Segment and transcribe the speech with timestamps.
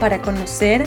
[0.00, 0.84] para conocer,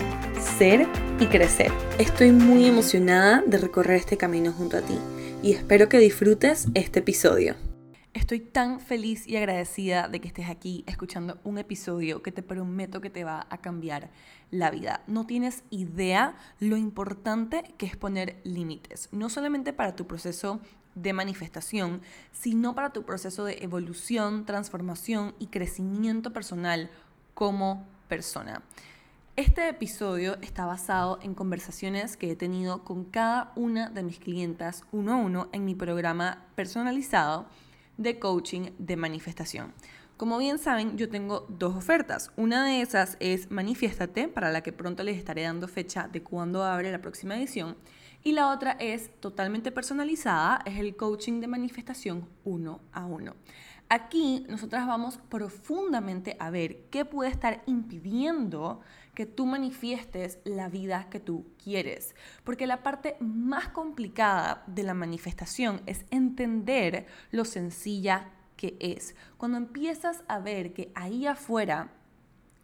[0.57, 0.87] ser
[1.19, 1.71] y crecer.
[1.97, 4.97] Estoy muy emocionada de recorrer este camino junto a ti
[5.41, 7.55] y espero que disfrutes este episodio.
[8.13, 12.99] Estoy tan feliz y agradecida de que estés aquí escuchando un episodio que te prometo
[12.99, 14.09] que te va a cambiar
[14.49, 15.03] la vida.
[15.07, 20.59] No tienes idea lo importante que es poner límites, no solamente para tu proceso
[20.95, 22.01] de manifestación,
[22.31, 26.89] sino para tu proceso de evolución, transformación y crecimiento personal
[27.35, 28.63] como persona.
[29.37, 34.83] Este episodio está basado en conversaciones que he tenido con cada una de mis clientas
[34.91, 37.45] uno a uno en mi programa personalizado
[37.97, 39.75] de coaching de manifestación.
[40.17, 42.31] Como bien saben, yo tengo dos ofertas.
[42.35, 46.63] Una de esas es Manifiéstate, para la que pronto les estaré dando fecha de cuándo
[46.63, 47.77] abre la próxima edición.
[48.23, 53.35] Y la otra es totalmente personalizada, es el coaching de manifestación uno a uno.
[53.89, 58.81] Aquí nosotras vamos profundamente a ver qué puede estar impidiendo
[59.13, 62.13] que tú manifiestes la vida que tú quieres.
[62.43, 69.15] Porque la parte más complicada de la manifestación es entender lo sencilla que es.
[69.37, 71.93] Cuando empiezas a ver que ahí afuera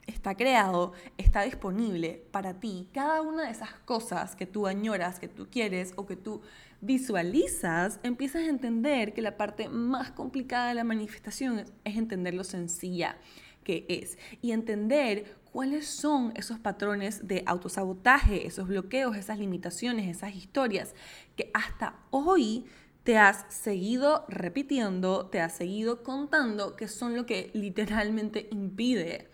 [0.07, 2.89] está creado, está disponible para ti.
[2.93, 6.41] Cada una de esas cosas que tú añoras, que tú quieres o que tú
[6.81, 12.43] visualizas, empiezas a entender que la parte más complicada de la manifestación es entender lo
[12.43, 13.17] sencilla
[13.63, 20.35] que es y entender cuáles son esos patrones de autosabotaje, esos bloqueos, esas limitaciones, esas
[20.35, 20.93] historias
[21.35, 22.65] que hasta hoy
[23.03, 29.29] te has seguido repitiendo, te has seguido contando, que son lo que literalmente impide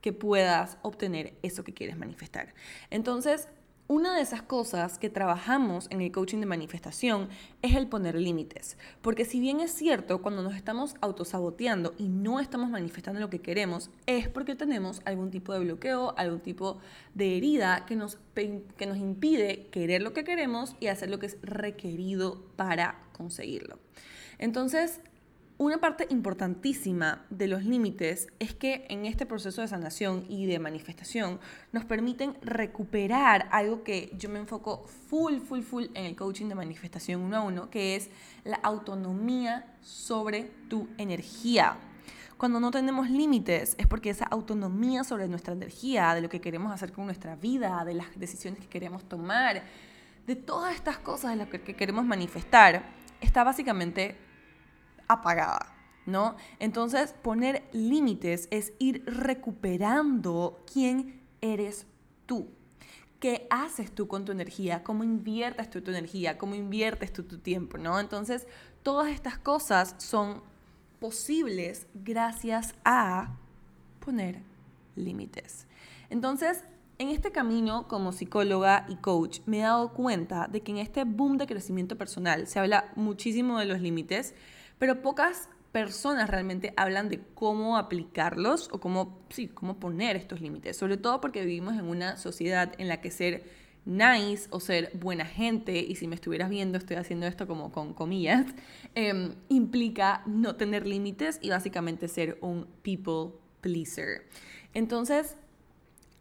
[0.00, 2.54] que puedas obtener eso que quieres manifestar.
[2.90, 3.48] Entonces,
[3.90, 7.30] una de esas cosas que trabajamos en el coaching de manifestación
[7.62, 8.76] es el poner límites.
[9.00, 13.40] Porque si bien es cierto, cuando nos estamos autosaboteando y no estamos manifestando lo que
[13.40, 16.80] queremos, es porque tenemos algún tipo de bloqueo, algún tipo
[17.14, 21.26] de herida que nos, que nos impide querer lo que queremos y hacer lo que
[21.26, 23.78] es requerido para conseguirlo.
[24.38, 25.00] Entonces,
[25.58, 30.60] una parte importantísima de los límites es que en este proceso de sanación y de
[30.60, 31.40] manifestación
[31.72, 36.54] nos permiten recuperar algo que yo me enfoco full, full, full en el coaching de
[36.54, 38.08] manifestación uno a uno, que es
[38.44, 41.76] la autonomía sobre tu energía.
[42.36, 46.72] Cuando no tenemos límites es porque esa autonomía sobre nuestra energía, de lo que queremos
[46.72, 49.64] hacer con nuestra vida, de las decisiones que queremos tomar,
[50.24, 52.84] de todas estas cosas de las que queremos manifestar,
[53.20, 54.27] está básicamente
[55.08, 55.74] apagada,
[56.06, 56.36] ¿no?
[56.58, 61.86] Entonces, poner límites es ir recuperando quién eres
[62.26, 62.48] tú.
[63.20, 64.84] ¿Qué haces tú con tu energía?
[64.84, 66.38] ¿Cómo inviertes tú tu energía?
[66.38, 67.76] ¿Cómo inviertes tú tu tiempo?
[67.76, 67.98] ¿no?
[67.98, 68.46] Entonces,
[68.84, 70.40] todas estas cosas son
[71.00, 73.36] posibles gracias a
[73.98, 74.42] poner
[74.94, 75.66] límites.
[76.10, 76.64] Entonces,
[76.98, 81.04] en este camino como psicóloga y coach me he dado cuenta de que en este
[81.04, 84.34] boom de crecimiento personal se habla muchísimo de los límites,
[84.78, 90.76] pero pocas personas realmente hablan de cómo aplicarlos o cómo, sí, cómo poner estos límites,
[90.76, 93.44] sobre todo porque vivimos en una sociedad en la que ser
[93.84, 97.94] nice o ser buena gente, y si me estuvieras viendo estoy haciendo esto como con
[97.94, 98.46] comillas,
[98.94, 104.26] em, implica no tener límites y básicamente ser un people pleaser.
[104.74, 105.36] Entonces,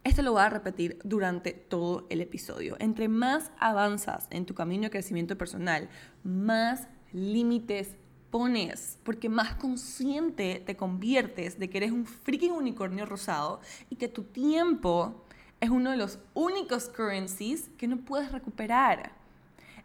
[0.04, 2.78] esto lo voy a repetir durante todo el episodio.
[2.80, 5.90] Entre más avanzas en tu camino de crecimiento personal,
[6.24, 7.98] más límites
[8.30, 14.08] pones, porque más consciente te conviertes de que eres un freaking unicornio rosado y que
[14.08, 15.24] tu tiempo
[15.60, 19.12] es uno de los únicos currencies que no puedes recuperar.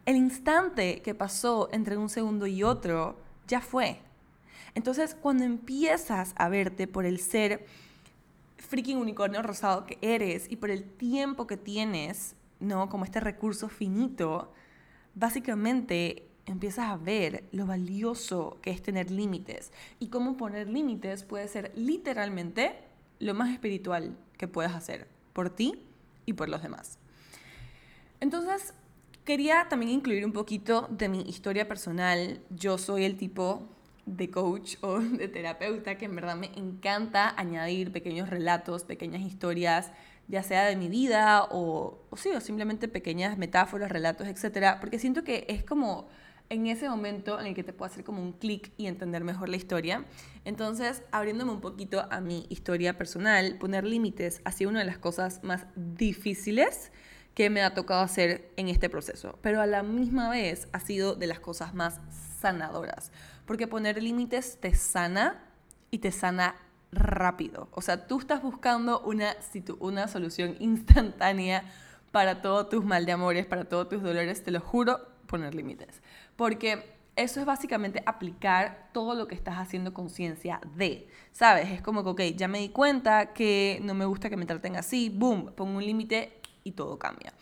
[0.05, 4.00] El instante que pasó entre un segundo y otro ya fue.
[4.75, 7.67] Entonces, cuando empiezas a verte por el ser
[8.56, 12.88] freaking unicornio rosado que eres y por el tiempo que tienes, ¿no?
[12.88, 14.52] Como este recurso finito,
[15.14, 21.49] básicamente empiezas a ver lo valioso que es tener límites y cómo poner límites puede
[21.49, 22.77] ser literalmente
[23.19, 25.83] lo más espiritual que puedes hacer por ti
[26.27, 26.99] y por los demás.
[28.21, 28.75] Entonces,
[29.25, 32.41] quería también incluir un poquito de mi historia personal.
[32.50, 33.69] Yo soy el tipo
[34.06, 39.93] de coach o de terapeuta que en verdad me encanta añadir pequeños relatos, pequeñas historias
[40.29, 44.99] ya sea de mi vida o, o sí, o simplemente pequeñas metáforas, relatos, etcétera, porque
[44.99, 46.09] siento que es como
[46.49, 49.49] en ese momento en el que te puedo hacer como un clic y entender mejor
[49.49, 50.05] la historia.
[50.44, 54.99] Entonces, abriéndome un poquito a mi historia personal, poner límites ha sido una de las
[54.99, 56.93] cosas más difíciles
[57.35, 61.15] que me ha tocado hacer en este proceso, pero a la misma vez ha sido
[61.15, 62.00] de las cosas más
[62.41, 63.11] sanadoras,
[63.47, 65.43] porque poner límites te sana
[65.91, 66.56] y te sana
[66.93, 67.69] rápido.
[67.73, 69.35] O sea, tú estás buscando una,
[69.79, 71.65] una solución instantánea
[72.11, 76.03] para todos tus mal de amores, para todos tus dolores, te lo juro, poner límites.
[76.37, 81.70] Porque eso es básicamente aplicar todo lo que estás haciendo conciencia de, ¿sabes?
[81.70, 84.76] Es como que, ok, ya me di cuenta que no me gusta que me traten
[84.76, 87.34] así, boom, pongo un límite y todo cambia.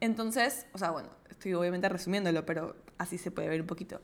[0.00, 4.00] Entonces, o sea, bueno, estoy obviamente resumiéndolo, pero así se puede ver un poquito.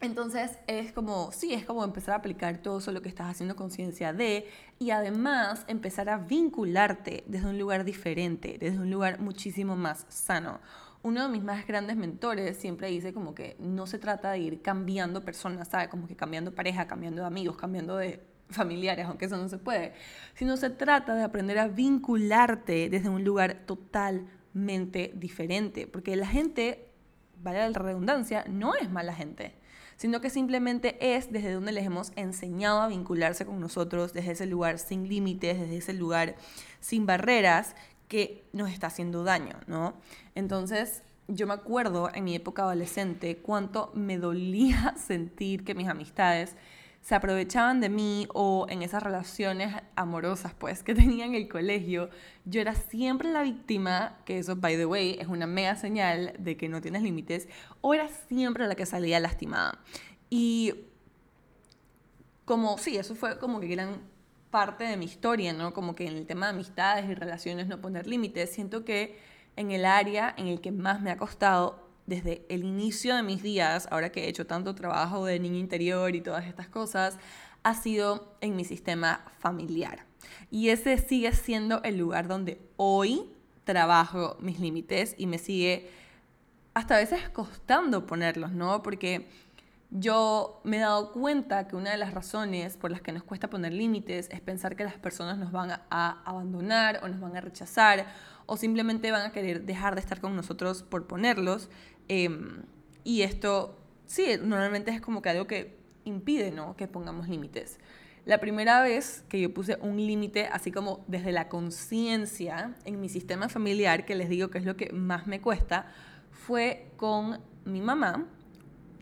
[0.00, 3.56] Entonces es como, sí, es como empezar a aplicar todo eso lo que estás haciendo
[3.56, 4.46] conciencia de
[4.78, 10.60] y además empezar a vincularte desde un lugar diferente, desde un lugar muchísimo más sano
[11.06, 14.60] uno de mis más grandes mentores siempre dice como que no se trata de ir
[14.60, 15.86] cambiando personas, ¿sabes?
[15.86, 18.20] Como que cambiando pareja, cambiando de amigos, cambiando de
[18.50, 19.92] familiares, aunque eso no se puede,
[20.34, 26.88] sino se trata de aprender a vincularte desde un lugar totalmente diferente, porque la gente,
[27.40, 29.54] vale la redundancia, no es mala gente.
[29.96, 34.46] Sino que simplemente es desde donde les hemos enseñado a vincularse con nosotros, desde ese
[34.46, 36.34] lugar sin límites, desde ese lugar
[36.80, 37.74] sin barreras,
[38.08, 39.94] que nos está haciendo daño, ¿no?
[40.34, 46.56] Entonces, yo me acuerdo en mi época adolescente cuánto me dolía sentir que mis amistades
[47.06, 52.10] se aprovechaban de mí o en esas relaciones amorosas pues que tenía en el colegio,
[52.44, 56.56] yo era siempre la víctima, que eso by the way es una mega señal de
[56.56, 57.48] que no tienes límites,
[57.80, 59.78] o era siempre la que salía lastimada.
[60.30, 60.74] Y
[62.44, 64.00] como sí, eso fue como que eran
[64.56, 65.74] parte de mi historia, ¿no?
[65.74, 69.18] Como que en el tema de amistades y relaciones no poner límites, siento que
[69.54, 73.42] en el área en el que más me ha costado desde el inicio de mis
[73.42, 77.18] días, ahora que he hecho tanto trabajo de niño interior y todas estas cosas,
[77.64, 80.06] ha sido en mi sistema familiar.
[80.50, 83.30] Y ese sigue siendo el lugar donde hoy
[83.64, 85.90] trabajo mis límites y me sigue
[86.72, 88.82] hasta a veces costando ponerlos, ¿no?
[88.82, 89.28] Porque
[89.90, 93.48] yo me he dado cuenta que una de las razones por las que nos cuesta
[93.48, 97.40] poner límites es pensar que las personas nos van a abandonar o nos van a
[97.40, 98.06] rechazar
[98.46, 101.68] o simplemente van a querer dejar de estar con nosotros por ponerlos.
[102.08, 102.62] Em,
[103.04, 106.76] y esto, sí, normalmente es como que algo que impide ¿no?
[106.76, 107.78] que pongamos límites.
[108.24, 113.08] La primera vez que yo puse un límite, así como desde la conciencia en mi
[113.08, 115.86] sistema familiar, que les digo que es lo que más me cuesta,
[116.32, 118.26] fue con mi mamá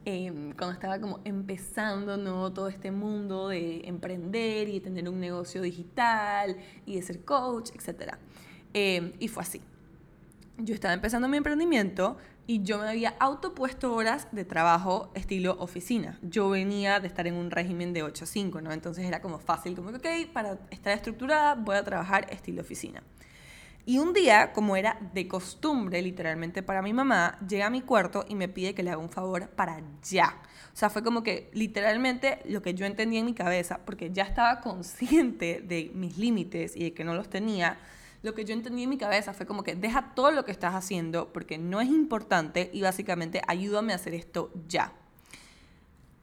[0.07, 2.53] Em, cuando estaba como empezando ¿no?
[2.53, 8.15] todo este mundo de emprender y tener un negocio digital y de ser coach, etc.
[8.75, 9.63] Em, y fue así.
[10.59, 16.19] Yo estaba empezando mi emprendimiento y yo me había autopuesto horas de trabajo estilo oficina.
[16.23, 18.73] Yo venía de estar en un régimen de 8 a 5, ¿no?
[18.73, 23.03] Entonces era como fácil, como que, ok, para estar estructurada voy a trabajar estilo oficina.
[23.87, 28.25] Y un día, como era de costumbre literalmente para mi mamá, llega a mi cuarto
[28.27, 30.41] y me pide que le haga un favor para ya.
[30.73, 34.23] O sea, fue como que literalmente lo que yo entendía en mi cabeza, porque ya
[34.23, 37.79] estaba consciente de mis límites y de que no los tenía,
[38.23, 40.75] lo que yo entendí en mi cabeza fue como que deja todo lo que estás
[40.75, 44.95] haciendo porque no es importante y básicamente ayúdame a hacer esto ya.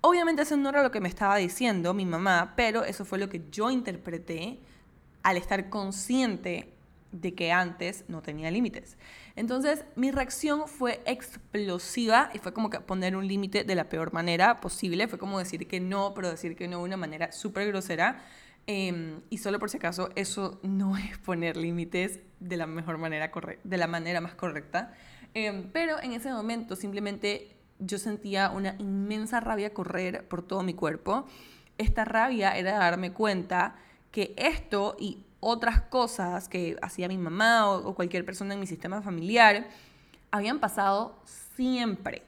[0.02, 3.30] Obviamente eso no era lo que me estaba diciendo mi mamá, pero eso fue lo
[3.30, 4.58] que yo interpreté
[5.22, 6.71] al estar consciente
[7.12, 8.98] de que antes no tenía límites.
[9.36, 14.14] Entonces mi reacción fue explosiva y fue como que poner un límite de la peor
[14.14, 15.08] manera posible.
[15.08, 18.22] Fue como decir que no, pero decir que no de una manera súper grosera.
[18.68, 23.32] Em, y solo por si acaso, eso no es poner límites de la mejor manera,
[23.64, 24.94] de la manera más correcta.
[25.34, 30.74] Em, pero en ese momento simplemente yo sentía una inmensa rabia correr por todo mi
[30.74, 31.26] cuerpo.
[31.78, 33.76] Esta rabia era darme cuenta
[34.12, 39.02] que esto y otras cosas que hacía mi mamá o, cualquier persona en mi sistema
[39.02, 39.68] familiar
[40.30, 41.20] habían pasado
[41.56, 42.24] siempre.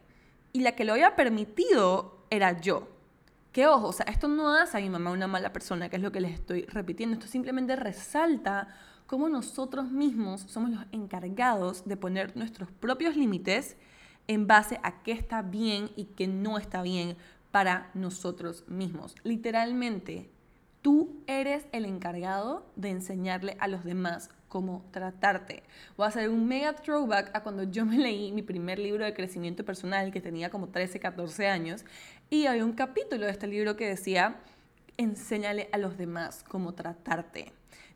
[0.51, 2.89] Y la que lo había permitido era yo.
[3.53, 6.01] Que ojo, o sea, esto no hace a mi mamá una mala persona, que es
[6.01, 7.13] lo que les estoy repitiendo.
[7.13, 8.67] Esto simplemente resalta
[9.05, 13.77] cómo nosotros mismos somos los encargados de poner nuestros propios límites
[14.27, 17.15] en base a qué está bien y qué no está bien
[17.51, 19.15] para nosotros mismos.
[19.23, 20.31] Literalmente,
[20.83, 25.63] Tú eres el encargado de enseñarle a los demás cómo tratarte.
[25.95, 29.13] Voy a hacer un mega throwback a cuando yo me leí mi primer libro de
[29.13, 31.85] crecimiento personal, que tenía como 13, 14 años,
[32.29, 34.41] y había un capítulo de este libro que decía,
[34.97, 37.53] enséñale a los demás cómo tratarte.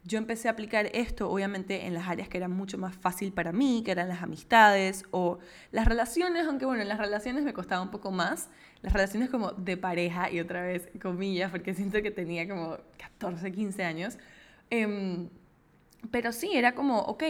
[0.07, 3.51] Yo empecé a aplicar esto obviamente en las áreas que eran mucho más fácil para
[3.51, 5.39] mí, que eran las amistades o
[5.71, 8.49] las relaciones, aunque bueno, en las relaciones me costaba un poco más,
[8.81, 13.51] las relaciones como de pareja y otra vez comillas, porque siento que tenía como 14,
[13.51, 14.17] 15 años.
[14.69, 15.29] Em,
[16.09, 17.23] pero sí, era como, ok,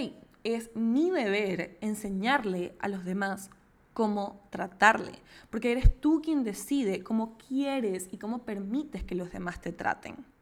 [0.43, 3.49] es mi deber enseñarle a los demás
[3.93, 5.13] cómo tratarle,
[5.49, 10.36] porque eres tú quien decide cómo quieres y cómo permites que los demás te traten.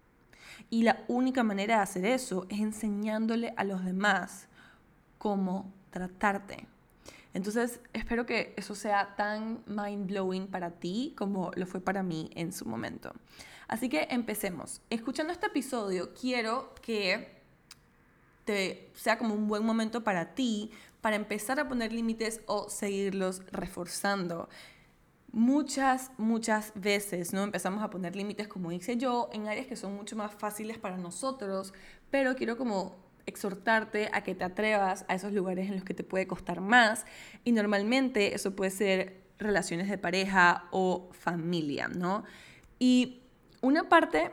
[0.69, 4.47] Y la única manera de hacer eso es enseñándole a los demás
[5.17, 6.67] cómo tratarte.
[7.33, 12.29] Entonces, espero que eso sea tan mind blowing para ti como lo fue para mí
[12.35, 13.12] en su momento.
[13.67, 14.81] Así que empecemos.
[14.89, 17.41] Escuchando este episodio, quiero que
[18.45, 20.71] te sea como un buen momento para ti
[21.01, 24.50] para empezar a poner límites o seguirlos reforzando
[25.36, 27.44] muchas, muchas veces, ¿no?
[27.44, 30.98] Empezamos a poner límites, como hice yo, en áreas que son mucho más fáciles para
[30.98, 31.74] nosotros,
[32.10, 36.06] pero quiero como exhortarte a que te atrevas a esos lugares en los que te
[36.06, 37.06] puede costar más
[37.44, 42.24] y normalmente eso puede ser relaciones de pareja o familia, ¿no?
[42.80, 43.24] Y
[43.62, 44.32] una parte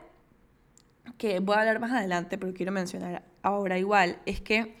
[1.17, 4.77] que voy a hablar más adelante, pero quiero mencionar ahora igual, es que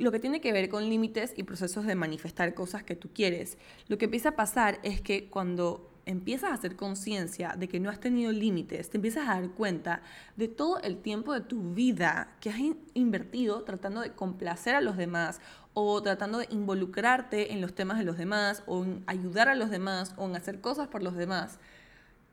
[0.00, 3.58] lo que tiene que ver con límites y procesos de manifestar cosas que tú quieres.
[3.86, 7.90] Lo que empieza a pasar es que cuando empiezas a hacer conciencia de que no
[7.90, 10.00] has tenido límites, te empiezas a dar cuenta
[10.36, 12.56] de todo el tiempo de tu vida que has
[12.94, 15.38] invertido tratando de complacer a los demás
[15.74, 19.68] o tratando de involucrarte en los temas de los demás o en ayudar a los
[19.68, 21.58] demás o en hacer cosas por los demás.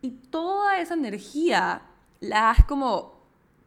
[0.01, 1.81] Y toda esa energía
[2.21, 3.16] la has como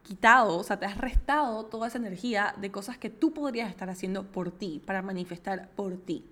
[0.03, 3.89] quitado, o sea, te has restado toda esa energía de cosas que tú podrías estar
[3.89, 6.25] haciendo por ti, para manifestar por ti.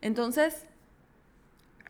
[0.00, 0.66] Entonces,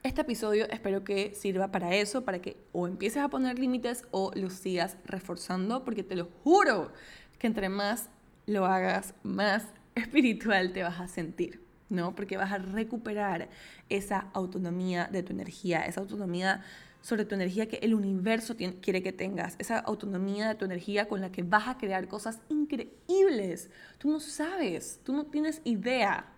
[0.02, 4.32] este episodio espero que sirva para eso, para que o empieces a poner límites o
[4.34, 6.92] los sigas reforzando, porque te lo juro
[7.38, 8.08] que entre más
[8.46, 9.64] lo hagas, más
[9.94, 12.14] espiritual te vas a sentir, ¿no?
[12.14, 13.48] Porque vas a recuperar
[13.88, 16.62] esa autonomía de tu energía, esa autonomía
[17.02, 21.21] sobre tu energía que el universo quiere que tengas, esa autonomía de tu energía con
[21.21, 23.68] la que vas a crear cosas increíbles.
[23.99, 26.32] Tú no sabes, tú no tienes idea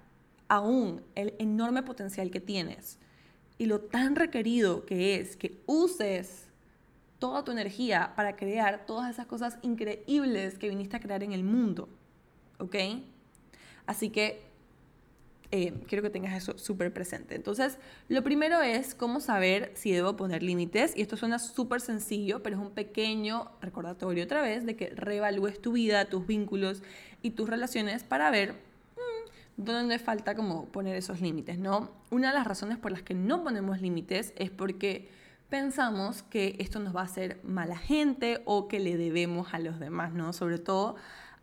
[0.49, 2.99] aún el enorme potencial que tienes
[3.59, 6.49] y lo tan requerido que es que uses
[7.19, 11.45] toda tu energía para crear todas esas cosas increíbles que viniste a crear en el
[11.45, 11.89] mundo.
[12.59, 12.77] ¿Ok?
[13.87, 14.43] Así que
[15.57, 17.37] eh, quiero que tengas eso súper presente.
[17.37, 20.97] Entonces, lo primero es cómo saber si debo poner límites.
[20.97, 25.63] Y esto suena súper sencillo, pero es un pequeño recordatorio otra vez de que reevalúes
[25.63, 26.83] tu vida, tus vínculos
[27.23, 28.55] y tus relaciones para ver
[28.97, 31.93] mm, dónde falta como poner esos límites, ¿no?
[32.11, 35.09] Una de las razones por las que no ponemos límites es porque
[35.51, 39.79] pensamos que esto nos va a hacer mala gente o que le debemos a los
[39.79, 40.33] demás, ¿no?
[40.33, 40.97] Sobre todo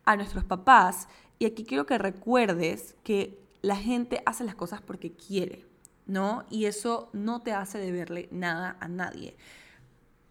[0.04, 1.08] a nuestros papás.
[1.38, 5.64] Y aquí quiero que recuerdes que la gente hace las cosas porque quiere,
[6.06, 6.44] ¿no?
[6.50, 9.36] Y eso no te hace deberle nada a nadie.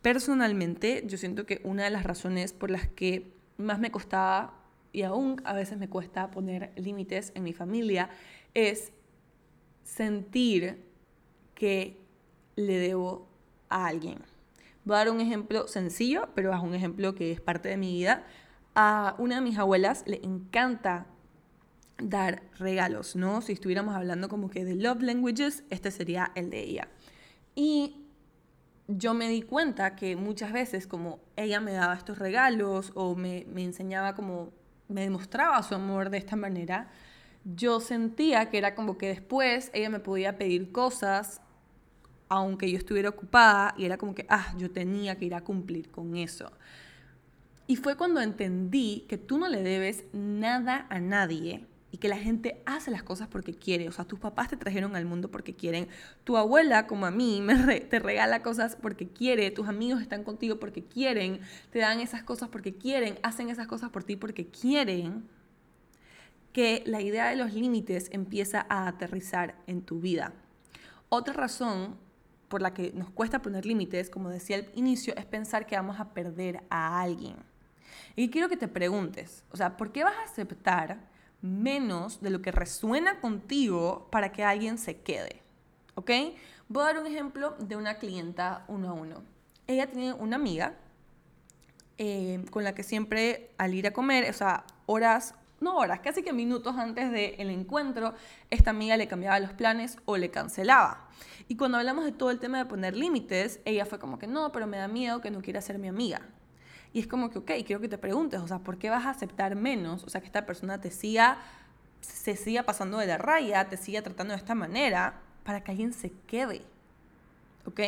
[0.01, 4.53] Personalmente, yo siento que una de las razones por las que más me costaba
[4.91, 8.09] y aún a veces me cuesta poner límites en mi familia
[8.53, 8.91] es
[9.83, 10.83] sentir
[11.55, 11.97] que
[12.55, 13.27] le debo
[13.69, 14.19] a alguien.
[14.83, 17.93] Voy a dar un ejemplo sencillo, pero es un ejemplo que es parte de mi
[17.93, 18.25] vida.
[18.73, 21.05] A una de mis abuelas le encanta
[22.01, 23.41] dar regalos, ¿no?
[23.41, 26.88] Si estuviéramos hablando como que de love languages, este sería el de ella.
[27.55, 28.05] Y
[28.88, 33.46] yo me di cuenta que muchas veces como ella me daba estos regalos o me,
[33.53, 34.51] me enseñaba como,
[34.88, 36.89] me demostraba su amor de esta manera,
[37.43, 41.41] yo sentía que era como que después ella me podía pedir cosas
[42.29, 45.91] aunque yo estuviera ocupada y era como que, ah, yo tenía que ir a cumplir
[45.91, 46.50] con eso.
[47.67, 52.17] Y fue cuando entendí que tú no le debes nada a nadie y que la
[52.17, 53.89] gente hace las cosas porque quiere.
[53.89, 55.89] O sea, tus papás te trajeron al mundo porque quieren.
[56.24, 59.51] Tu abuela, como a mí, me te regala cosas porque quiere.
[59.51, 61.41] Tus amigos están contigo porque quieren.
[61.69, 63.19] Te dan esas cosas porque quieren.
[63.24, 65.27] Hacen esas cosas por ti porque quieren.
[66.53, 70.33] Que la idea de los límites empieza a aterrizar en tu vida.
[71.10, 71.98] Otra razón
[72.48, 76.00] por la que nos cuesta poner límites, como decía al inicio, es pensar que vamos
[76.00, 77.36] a perder a alguien.
[78.15, 81.10] Y quiero que te preguntes, o sea, ¿por qué vas a aceptar
[81.41, 85.41] menos de lo que resuena contigo para que alguien se quede.
[85.95, 86.12] ¿Ok?
[86.67, 89.24] Voy a dar un ejemplo de una clienta uno a uno.
[89.67, 90.75] Ella tiene una amiga
[91.98, 96.24] eh, con la que siempre al ir a comer, o sea, horas, no horas, casi
[96.24, 98.15] que minutos antes del encuentro,
[98.50, 101.07] esta amiga le cambiaba los planes o le cancelaba.
[101.48, 104.51] Y cuando hablamos de todo el tema de poner límites, ella fue como que no,
[104.51, 106.21] pero me da miedo que no quiera ser mi amiga.
[106.93, 109.12] Y es como que, ok, quiero que te preguntes, o sea, ¿por qué vas a
[109.12, 110.03] aceptar menos?
[110.03, 111.38] O sea, que esta persona te siga,
[112.01, 115.93] se siga pasando de la raya, te siga tratando de esta manera, para que alguien
[115.93, 116.62] se quede.
[117.65, 117.79] ¿Ok?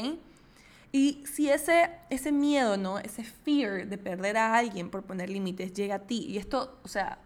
[0.91, 2.99] Y si ese, ese miedo, ¿no?
[2.99, 6.87] Ese fear de perder a alguien por poner límites llega a ti, y esto, o
[6.87, 7.17] sea,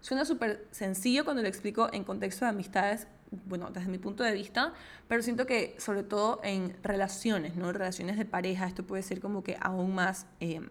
[0.00, 3.06] suena súper sencillo cuando lo explico en contexto de amistades,
[3.46, 4.74] bueno, desde mi punto de vista,
[5.08, 7.72] pero siento que sobre todo en relaciones, ¿no?
[7.72, 10.68] Relaciones de pareja, esto puede ser como que aún más em,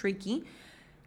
[0.00, 0.44] tricky.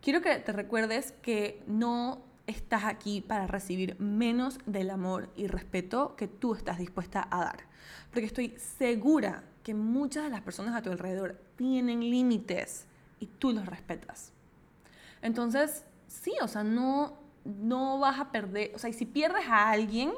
[0.01, 6.15] Quiero que te recuerdes que no estás aquí para recibir menos del amor y respeto
[6.15, 7.59] que tú estás dispuesta a dar.
[8.11, 12.87] Porque estoy segura que muchas de las personas a tu alrededor tienen límites
[13.19, 14.33] y tú los respetas.
[15.21, 19.69] Entonces, sí, o sea, no, no vas a perder, o sea, y si pierdes a
[19.69, 20.11] alguien,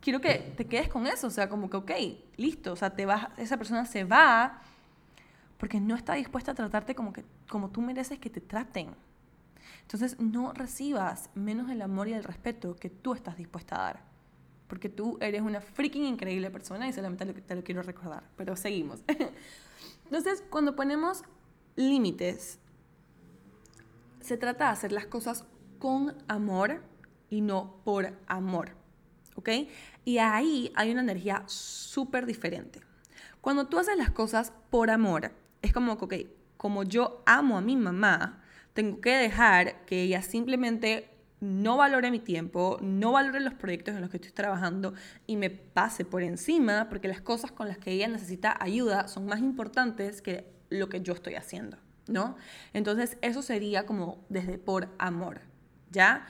[0.00, 1.90] quiero que te quedes con eso, o sea, como que, ok,
[2.36, 4.60] listo, o sea, te vas, esa persona se va
[5.60, 8.96] porque no está dispuesta a tratarte como, que, como tú mereces que te traten.
[9.82, 14.10] Entonces, no recibas menos el amor y el respeto que tú estás dispuesta a dar
[14.70, 18.22] porque tú eres una freaking increíble persona y solamente te lo quiero recordar.
[18.36, 19.00] Pero seguimos.
[20.04, 21.24] Entonces, cuando ponemos
[21.74, 22.60] límites,
[24.20, 25.44] se trata de hacer las cosas
[25.80, 26.84] con amor
[27.30, 28.76] y no por amor.
[29.34, 29.48] ¿Ok?
[30.04, 32.80] Y ahí hay una energía súper diferente.
[33.40, 36.14] Cuando tú haces las cosas por amor, es como ok,
[36.56, 38.42] como yo amo a mi mamá,
[38.74, 44.02] tengo que dejar que ella simplemente no valore mi tiempo, no valore los proyectos en
[44.02, 44.92] los que estoy trabajando
[45.26, 49.26] y me pase por encima porque las cosas con las que ella necesita ayuda son
[49.26, 52.36] más importantes que lo que yo estoy haciendo, ¿no?
[52.74, 55.40] Entonces eso sería como desde por amor,
[55.90, 56.26] ¿ya?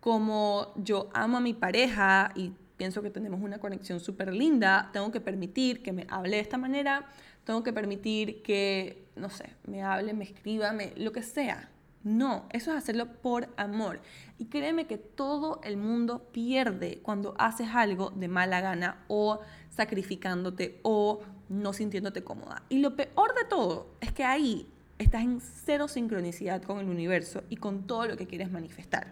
[0.00, 5.10] Como yo amo a mi pareja y pienso que tenemos una conexión súper linda, tengo
[5.12, 7.06] que permitir que me hable de esta manera,
[7.48, 11.70] tengo que permitir que, no sé, me hable, me escriba, me, lo que sea,
[12.04, 14.02] no, eso es hacerlo por amor.
[14.38, 20.78] Y créeme que todo el mundo pierde cuando haces algo de mala gana o sacrificándote
[20.82, 22.64] o no sintiéndote cómoda.
[22.68, 24.66] Y lo peor de todo es que ahí
[24.98, 29.06] estás en cero sincronicidad con el universo y con todo lo que quieres manifestar.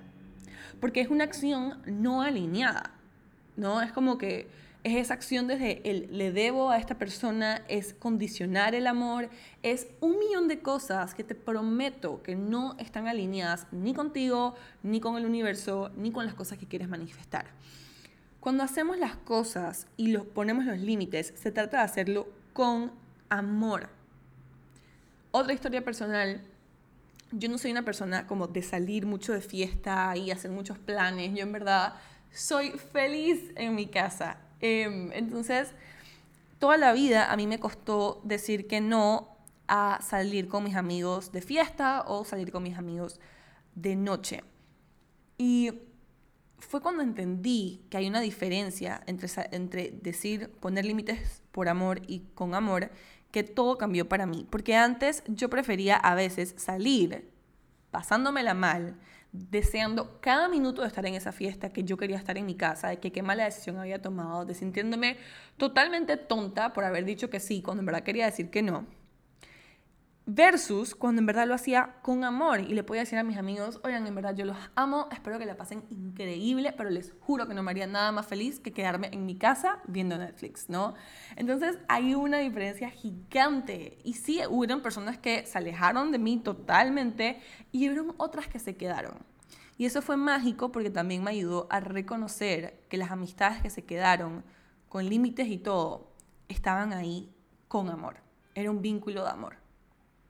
[0.78, 2.90] Porque es una acción no alineada,
[3.56, 3.80] ¿no?
[3.80, 4.46] Es como que
[4.86, 9.28] es esa acción desde el le debo a esta persona, es condicionar el amor,
[9.64, 15.00] es un millón de cosas que te prometo que no están alineadas ni contigo, ni
[15.00, 17.46] con el universo, ni con las cosas que quieres manifestar.
[18.38, 22.92] Cuando hacemos las cosas y los ponemos los límites, se trata de hacerlo con
[23.28, 23.88] amor.
[25.32, 26.42] Otra historia personal
[27.32, 31.34] yo no soy una persona como de salir mucho de fiesta y hacer muchos planes.
[31.34, 31.94] Yo en verdad
[32.32, 34.38] soy feliz en mi casa.
[34.60, 35.72] Em, entonces,
[36.58, 39.36] toda la vida a mí me costó decir que no
[39.68, 43.20] a salir con mis amigos de fiesta o salir con mis amigos
[43.74, 44.44] de noche.
[45.38, 45.72] Y
[46.58, 52.20] fue cuando entendí que hay una diferencia entre, entre decir poner límites por amor y
[52.34, 52.90] con amor,
[53.30, 54.46] que todo cambió para mí.
[54.48, 57.30] Porque antes yo prefería a veces salir
[57.90, 58.96] pasándomela mal,
[59.32, 62.88] deseando cada minuto de estar en esa fiesta, que yo quería estar en mi casa,
[62.88, 65.18] de que qué mala decisión había tomado, de sintiéndome
[65.56, 68.86] totalmente tonta por haber dicho que sí, cuando en verdad quería decir que no.
[70.28, 73.78] Versus cuando en verdad lo hacía con amor y le podía decir a mis amigos,
[73.84, 77.54] oigan, en verdad yo los amo, espero que la pasen increíble, pero les juro que
[77.54, 80.94] no me haría nada más feliz que quedarme en mi casa viendo Netflix, ¿no?
[81.36, 83.98] Entonces hay una diferencia gigante.
[84.02, 88.76] Y sí, hubo personas que se alejaron de mí totalmente y hubo otras que se
[88.76, 89.14] quedaron.
[89.78, 93.84] Y eso fue mágico porque también me ayudó a reconocer que las amistades que se
[93.84, 94.42] quedaron
[94.88, 96.10] con límites y todo
[96.48, 97.32] estaban ahí
[97.68, 98.16] con amor.
[98.56, 99.65] Era un vínculo de amor.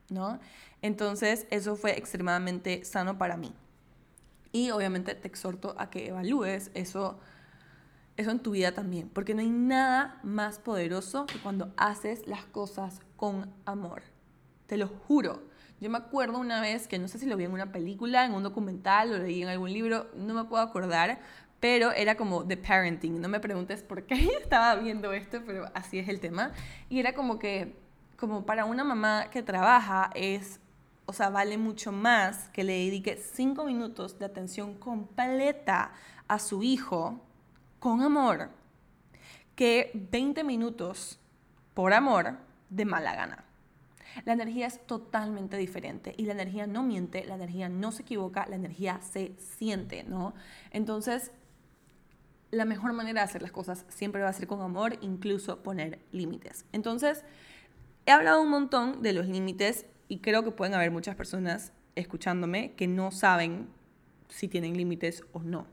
[0.08, 0.38] ¿No?
[0.82, 3.52] Entonces, eso fue extremadamente sano para mí.
[4.52, 7.18] Y obviamente te exhorto a que evalúes eso,
[8.16, 12.44] eso en tu vida también, porque no hay nada más poderoso que cuando haces las
[12.46, 14.02] cosas con amor.
[14.66, 15.42] Te lo juro.
[15.80, 18.32] Yo me acuerdo una vez que no sé si lo vi en una película, en
[18.32, 21.20] un documental, o leí en algún libro, no me puedo acordar,
[21.60, 23.20] pero era como The Parenting.
[23.20, 26.52] No me preguntes por qué estaba viendo esto, pero así es el tema.
[26.88, 27.76] Y era como que
[28.16, 30.60] como para una mamá que trabaja es,
[31.06, 35.92] o sea, vale mucho más que le dedique cinco minutos de atención completa
[36.28, 37.20] a su hijo
[37.78, 38.50] con amor
[39.54, 41.18] que 20 minutos
[41.74, 42.36] por amor
[42.70, 43.44] de mala gana.
[44.24, 48.46] La energía es totalmente diferente y la energía no miente, la energía no se equivoca,
[48.46, 50.34] la energía se siente, ¿no?
[50.70, 51.32] Entonces,
[52.50, 55.98] la mejor manera de hacer las cosas siempre va a ser con amor, incluso poner
[56.12, 56.64] límites.
[56.72, 57.24] Entonces,
[58.08, 62.72] He hablado un montón de los límites y creo que pueden haber muchas personas escuchándome
[62.74, 63.68] que no saben
[64.28, 65.66] si tienen límites o no.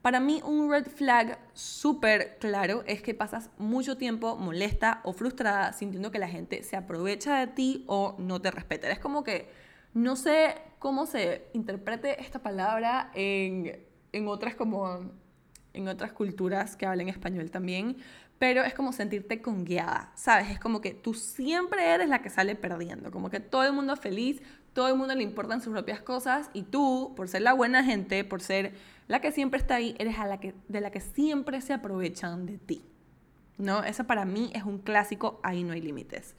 [0.00, 5.74] Para mí un red flag súper claro es que pasas mucho tiempo molesta o frustrada
[5.74, 8.90] sintiendo que la gente se aprovecha de ti o no te respeta.
[8.90, 9.50] Es como que
[9.92, 15.10] no sé cómo se interprete esta palabra en, en otras como
[15.76, 17.98] en otras culturas que hablen español también,
[18.38, 20.50] pero es como sentirte conguiada, ¿sabes?
[20.50, 23.94] Es como que tú siempre eres la que sale perdiendo, como que todo el mundo
[23.94, 24.42] es feliz,
[24.74, 28.24] todo el mundo le importan sus propias cosas y tú, por ser la buena gente,
[28.24, 28.74] por ser
[29.08, 32.44] la que siempre está ahí, eres a la que, de la que siempre se aprovechan
[32.44, 32.84] de ti.
[33.56, 33.82] ¿No?
[33.84, 36.34] Eso para mí es un clásico, ahí no hay límites.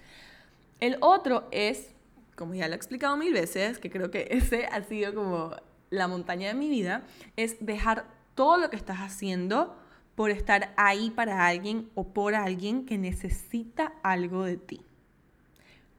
[0.79, 1.95] El otro es,
[2.35, 5.55] como ya lo he explicado mil veces, que creo que ese ha sido como
[5.89, 7.01] la montaña de mi vida,
[7.37, 8.05] es dejar
[8.35, 9.75] todo lo que estás haciendo
[10.17, 14.81] por estar ahí para alguien o por alguien que necesita algo de ti.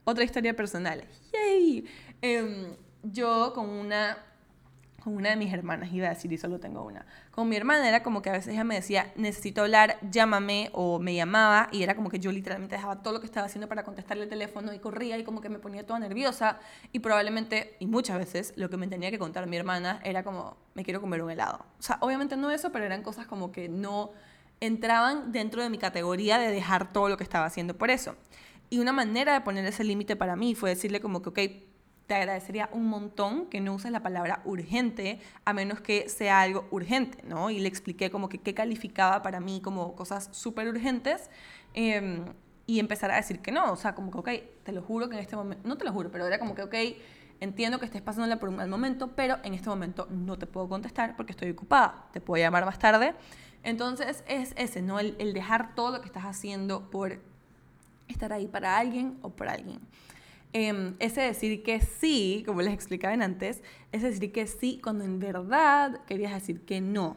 [0.02, 1.04] Otra historia personal.
[1.32, 1.84] ¡Yay!
[2.20, 4.18] Em, yo con una,
[5.02, 7.88] con una de mis hermanas, iba a decir, y solo tengo una, con mi hermana
[7.88, 11.82] era como que a veces ella me decía, necesito hablar, llámame, o me llamaba, y
[11.82, 14.72] era como que yo literalmente dejaba todo lo que estaba haciendo para contestarle el teléfono
[14.74, 16.58] y corría y como que me ponía toda nerviosa,
[16.92, 20.56] y probablemente, y muchas veces, lo que me tenía que contar mi hermana era como,
[20.74, 21.64] me quiero comer un helado.
[21.78, 24.10] O sea, obviamente no eso, pero eran cosas como que no
[24.60, 28.16] entraban dentro de mi categoría de dejar todo lo que estaba haciendo por eso.
[28.70, 31.38] Y una manera de poner ese límite para mí fue decirle como que, ok,
[32.08, 36.66] te agradecería un montón que no uses la palabra urgente a menos que sea algo
[36.70, 37.50] urgente, ¿no?
[37.50, 41.28] Y le expliqué como que qué calificaba para mí como cosas súper urgentes
[41.74, 42.24] em,
[42.66, 44.28] y empezar a decir que no, o sea, como que, ok,
[44.64, 46.62] te lo juro que en este momento, no te lo juro, pero era como que,
[46.62, 46.74] ok,
[47.40, 50.66] entiendo que estés pasándola por un mal momento, pero en este momento no te puedo
[50.66, 53.14] contestar porque estoy ocupada, te puedo llamar más tarde.
[53.62, 54.98] Entonces es ese, ¿no?
[54.98, 57.20] El, el dejar todo lo que estás haciendo por
[58.08, 59.80] estar ahí para alguien o por alguien.
[60.52, 65.18] Eh, ese decir que sí, como les explicaba antes, es decir que sí cuando en
[65.18, 67.16] verdad querías decir que no,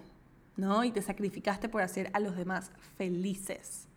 [0.57, 0.83] ¿no?
[0.83, 3.87] Y te sacrificaste por hacer a los demás felices.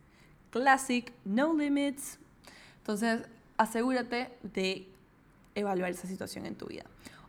[0.51, 2.17] Classic, no limits.
[2.77, 3.23] Entonces,
[3.57, 4.87] asegúrate de
[5.53, 6.85] evaluar esa situación en tu vida.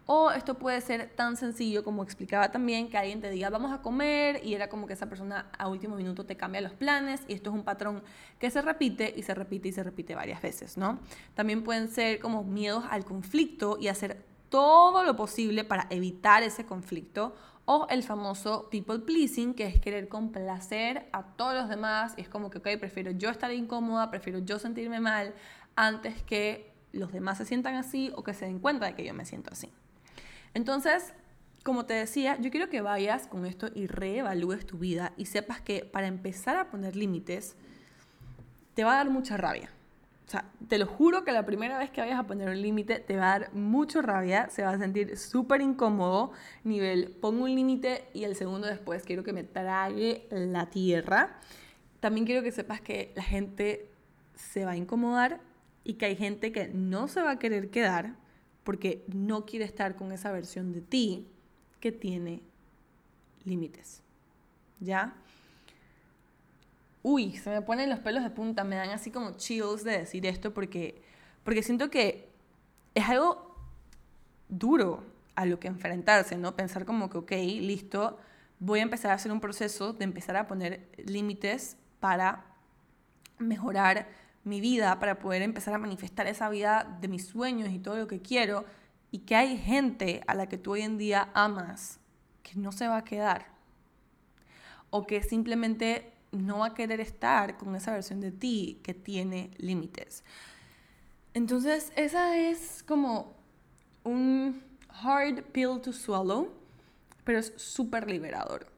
[0.09, 3.83] O esto puede ser tan sencillo como explicaba también, que alguien te diga, vamos a
[3.83, 7.35] comer, y era como que esa persona a último minuto te cambia los planes, y
[7.35, 8.05] esto es un patrón
[8.39, 11.01] que se repite y se repite y se repite varias veces, ¿no?
[11.35, 16.65] También pueden ser como miedos al conflicto y hacer todo lo posible para evitar ese
[16.65, 22.21] conflicto, o el famoso people pleasing, que es querer complacer a todos los demás, y
[22.21, 25.35] es como que, ok, prefiero yo estar incómoda, prefiero yo sentirme mal,
[25.75, 29.13] antes que los demás se sientan así o que se den cuenta de que yo
[29.13, 29.73] me siento así.
[30.57, 31.13] Entonces,
[31.65, 35.61] como te decía, yo quiero que vayas con esto y reevalúes tu vida y sepas
[35.61, 37.57] que para empezar a poner límites,
[38.73, 39.69] te va a dar mucha rabia.
[40.27, 43.01] O sea, te lo juro que la primera vez que vayas a poner un límite
[43.01, 46.33] te va a dar mucha rabia, se va a sentir súper incómodo,
[46.65, 51.39] nivel pongo un límite y el segundo después quiero que me trague la tierra.
[52.01, 53.91] También quiero que sepas que la gente
[54.35, 55.39] se va a incomodar
[55.85, 58.15] y que hay gente que no se va a querer quedar
[58.67, 61.29] porque no quiere estar con esa versión de ti
[61.79, 62.43] que tiene
[63.45, 64.03] límites.
[64.81, 65.15] ¿Ya?
[67.05, 70.27] Uy, se me ponen los pelos de punta, me dan así como chills de decir
[70.27, 71.01] esto porque,
[71.45, 72.29] porque siento que
[72.97, 73.55] es algo
[74.49, 75.05] duro
[75.37, 76.57] a lo que enfrentarse, ¿no?
[76.57, 78.19] Pensar como que, ok, listo,
[78.59, 82.45] voy a empezar a hacer un proceso de empezar a poner límites para
[83.39, 84.09] mejorar
[84.47, 88.07] mi vida para poder empezar a manifestar esa vida de mis sueños y todo lo
[88.07, 88.65] que quiero,
[89.11, 91.99] y que hay gente a la que tú hoy en día amas
[92.43, 93.49] que no se va a quedar,
[94.91, 99.51] o que simplemente no va a querer estar con esa versión de ti que tiene
[99.57, 100.23] límites.
[101.35, 103.35] Entonces, esa es como
[104.05, 106.53] un hard pill to swallow,
[107.25, 108.76] pero es súper liberador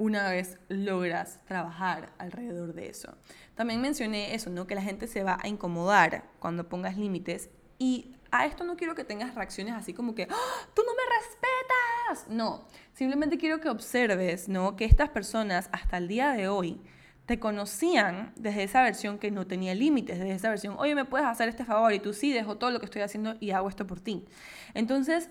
[0.00, 3.18] una vez logras trabajar alrededor de eso.
[3.54, 4.66] También mencioné eso, ¿no?
[4.66, 8.94] Que la gente se va a incomodar cuando pongas límites y a esto no quiero
[8.94, 10.68] que tengas reacciones así como que, ¡Ah!
[10.74, 12.34] tú no me respetas.
[12.34, 14.74] No, simplemente quiero que observes, ¿no?
[14.74, 16.80] Que estas personas hasta el día de hoy
[17.26, 21.26] te conocían desde esa versión que no tenía límites, desde esa versión, oye, me puedes
[21.26, 23.86] hacer este favor y tú sí, dejo todo lo que estoy haciendo y hago esto
[23.86, 24.24] por ti.
[24.72, 25.28] Entonces,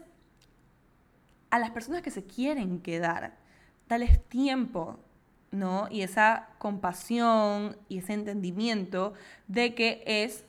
[1.50, 3.49] a las personas que se quieren quedar,
[3.90, 5.00] dales tiempo,
[5.52, 5.88] ¿no?
[5.90, 9.14] Y esa compasión y ese entendimiento
[9.48, 10.46] de que es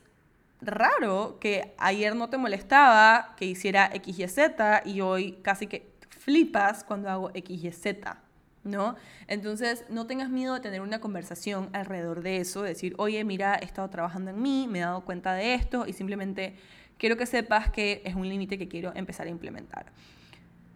[0.61, 5.91] raro que ayer no te molestaba que hiciera X, Y, Z y hoy casi que
[6.09, 8.17] flipas cuando hago X, Y, Z,
[8.63, 8.95] ¿no?
[9.27, 13.65] Entonces, no tengas miedo de tener una conversación alrededor de eso, decir, oye, mira, he
[13.65, 16.55] estado trabajando en mí, me he dado cuenta de esto y simplemente
[16.99, 19.87] quiero que sepas que es un límite que quiero empezar a implementar.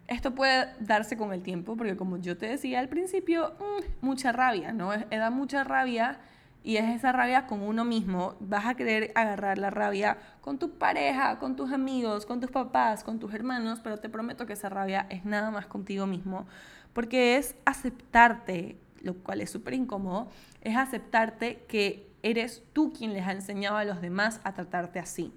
[0.08, 4.32] Esto puede darse con el tiempo, porque como yo te decía al principio, mm, mucha
[4.32, 4.90] rabia, ¿no?
[4.92, 6.20] Da mucha rabia
[6.62, 8.34] y es esa rabia con uno mismo.
[8.40, 13.04] Vas a querer agarrar la rabia con tu pareja, con tus amigos, con tus papás,
[13.04, 16.46] con tus hermanos, pero te prometo que esa rabia es nada más contigo mismo,
[16.92, 20.28] porque es aceptarte, lo cual es súper incómodo,
[20.60, 25.32] es aceptarte que eres tú quien les ha enseñado a los demás a tratarte así.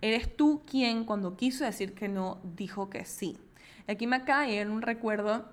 [0.00, 3.36] Eres tú quien cuando quiso decir que no, dijo que sí.
[3.90, 5.44] Aquí me cae en un recuerdo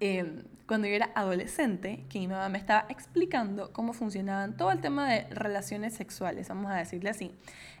[0.00, 4.80] Em, cuando yo era adolescente, que mi mamá me estaba explicando cómo funcionaban todo el
[4.80, 7.30] tema de relaciones sexuales, vamos a decirle así,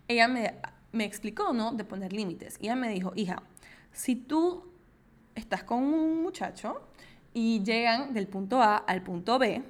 [0.06, 0.54] ella me,
[0.92, 1.72] me explicó, ¿no?
[1.72, 2.56] De poner límites.
[2.60, 3.42] Ella me dijo, hija,
[3.92, 4.64] si tú
[5.34, 6.80] estás con un muchacho
[7.32, 9.62] y llegan del punto A al punto B,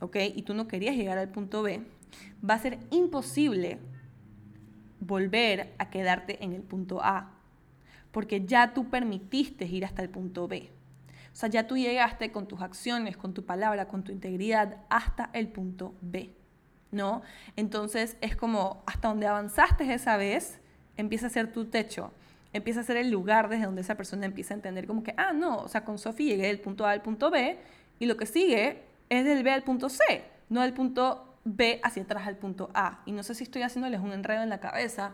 [0.00, 0.16] ¿ok?
[0.34, 1.82] Y tú no querías llegar al punto B,
[2.48, 3.78] va a ser imposible
[4.98, 7.39] volver a quedarte en el punto A,
[8.12, 10.70] porque ya tú permitiste ir hasta el punto B.
[11.32, 15.30] O sea, ya tú llegaste con tus acciones, con tu palabra, con tu integridad hasta
[15.32, 16.34] el punto B,
[16.90, 17.22] ¿no?
[17.56, 20.58] Entonces es como hasta donde avanzaste esa vez,
[20.96, 22.12] empieza a ser tu techo,
[22.52, 25.32] empieza a ser el lugar desde donde esa persona empieza a entender como que, ah,
[25.32, 27.58] no, o sea, con Sofi llegué del punto A al punto B
[28.00, 32.02] y lo que sigue es del B al punto C, no del punto B hacia
[32.02, 33.02] atrás al punto A.
[33.06, 35.12] Y no sé si estoy haciéndoles un enredo en la cabeza,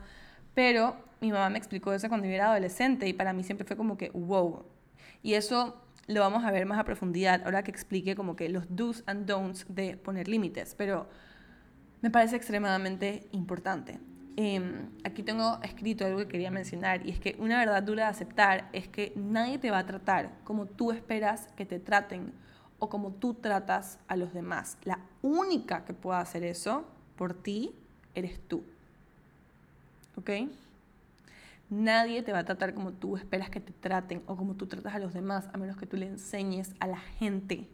[0.56, 3.76] pero mi mamá me explicó eso cuando yo era adolescente y para mí siempre fue
[3.76, 4.64] como que, wow.
[5.22, 8.64] Y eso lo vamos a ver más a profundidad ahora que explique como que los
[8.74, 11.08] do's and don'ts de poner límites, pero
[12.00, 14.00] me parece extremadamente importante.
[14.36, 18.10] Em, aquí tengo escrito algo que quería mencionar y es que una verdad dura de
[18.10, 22.32] aceptar es que nadie te va a tratar como tú esperas que te traten
[22.78, 24.78] o como tú tratas a los demás.
[24.84, 27.74] La única que pueda hacer eso por ti
[28.14, 28.64] eres tú.
[30.16, 30.30] ¿Ok?
[31.68, 34.94] Nadie te va a tratar como tú esperas que te traten o como tú tratas
[34.94, 37.68] a los demás, a menos que tú le enseñes a la gente.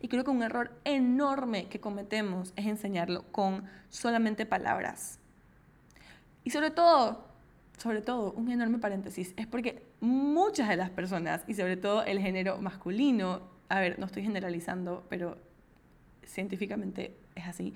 [0.00, 5.18] Y creo que un error enorme que cometemos es enseñarlo con solamente palabras.
[6.44, 7.24] Y sobre todo,
[7.78, 12.20] sobre todo, un enorme paréntesis, es porque muchas de las personas, y sobre todo el
[12.20, 15.38] género masculino, a ver, no estoy generalizando, pero
[16.26, 17.72] científicamente es así,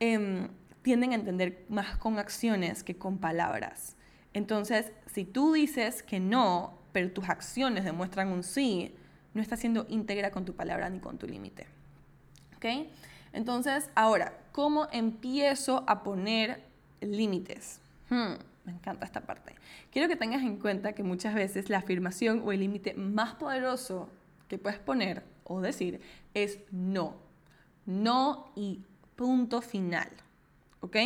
[0.00, 0.48] em,
[0.82, 3.96] tienden a entender más con acciones que con palabras.
[4.34, 8.94] Entonces, si tú dices que no, pero tus acciones demuestran un sí,
[9.34, 11.66] no estás siendo íntegra con tu palabra ni con tu límite.
[12.56, 12.66] ¿Ok?
[13.32, 16.62] Entonces, ahora, ¿cómo empiezo a poner
[17.00, 17.80] límites?
[18.10, 19.54] Hmm, me encanta esta parte.
[19.90, 24.08] Quiero que tengas en cuenta que muchas veces la afirmación o el límite más poderoso
[24.48, 26.00] que puedes poner o decir
[26.34, 27.16] es no.
[27.86, 28.80] No y
[29.16, 30.08] punto final.
[30.82, 30.96] ¿Ok?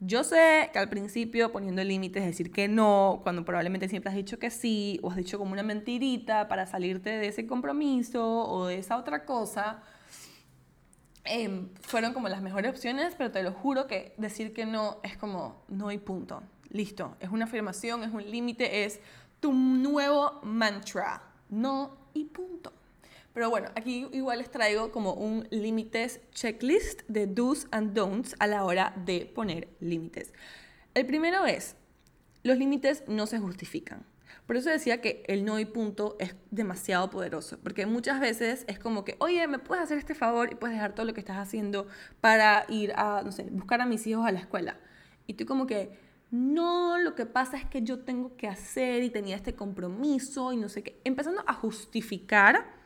[0.00, 4.38] Yo sé que al principio poniendo límites, decir que no, cuando probablemente siempre has dicho
[4.38, 8.78] que sí, o has dicho como una mentirita para salirte de ese compromiso o de
[8.78, 9.82] esa otra cosa,
[11.24, 15.16] em, fueron como las mejores opciones, pero te lo juro que decir que no es
[15.16, 16.42] como no y punto.
[16.70, 19.00] Listo, es una afirmación, es un límite, es
[19.40, 21.22] tu nuevo mantra.
[21.48, 22.72] No y punto.
[23.32, 28.46] Pero bueno, aquí igual les traigo como un límites checklist de do's and don'ts a
[28.46, 30.32] la hora de poner límites.
[30.94, 31.76] El primero es,
[32.42, 34.04] los límites no se justifican.
[34.46, 38.78] Por eso decía que el no y punto es demasiado poderoso, porque muchas veces es
[38.78, 41.36] como que, oye, ¿me puedes hacer este favor y puedes dejar todo lo que estás
[41.36, 41.86] haciendo
[42.22, 44.78] para ir a, no sé, buscar a mis hijos a la escuela?
[45.26, 45.98] Y tú como que,
[46.30, 50.56] no, lo que pasa es que yo tengo que hacer y tenía este compromiso y
[50.56, 52.77] no sé qué, empezando a justificar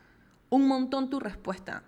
[0.52, 1.82] un montón tu respuesta.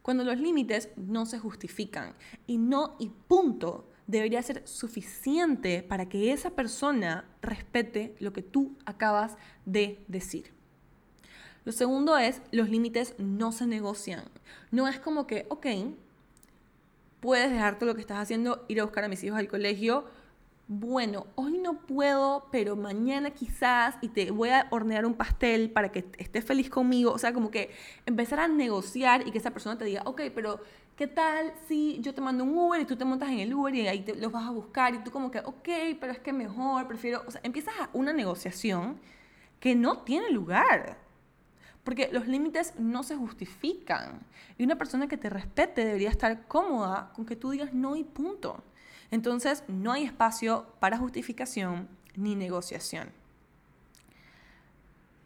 [0.00, 2.14] Cuando los límites no se justifican
[2.46, 8.74] y no y punto debería ser suficiente para que esa persona respete lo que tú
[8.86, 10.54] acabas de decir.
[11.66, 14.24] Lo segundo es, los límites no se negocian.
[14.70, 15.66] No es como que, ok,
[17.20, 20.06] puedes dejarte lo que estás haciendo, ir a buscar a mis hijos al colegio,
[20.68, 25.92] bueno, hoy no puedo, pero mañana quizás y te voy a hornear un pastel para
[25.92, 27.12] que estés feliz conmigo.
[27.12, 27.70] O sea, como que
[28.04, 30.60] empezar a negociar y que esa persona te diga, ok, pero
[30.96, 33.74] ¿qué tal si yo te mando un Uber y tú te montas en el Uber
[33.76, 35.68] y ahí los vas a buscar y tú como que, ok,
[36.00, 38.98] pero es que mejor, prefiero, o sea, empiezas una negociación
[39.60, 40.98] que no tiene lugar.
[41.84, 44.26] Porque los límites no se justifican.
[44.58, 48.02] Y una persona que te respete debería estar cómoda con que tú digas no y
[48.02, 48.64] punto.
[49.10, 53.10] Entonces, no hay espacio para justificación ni negociación.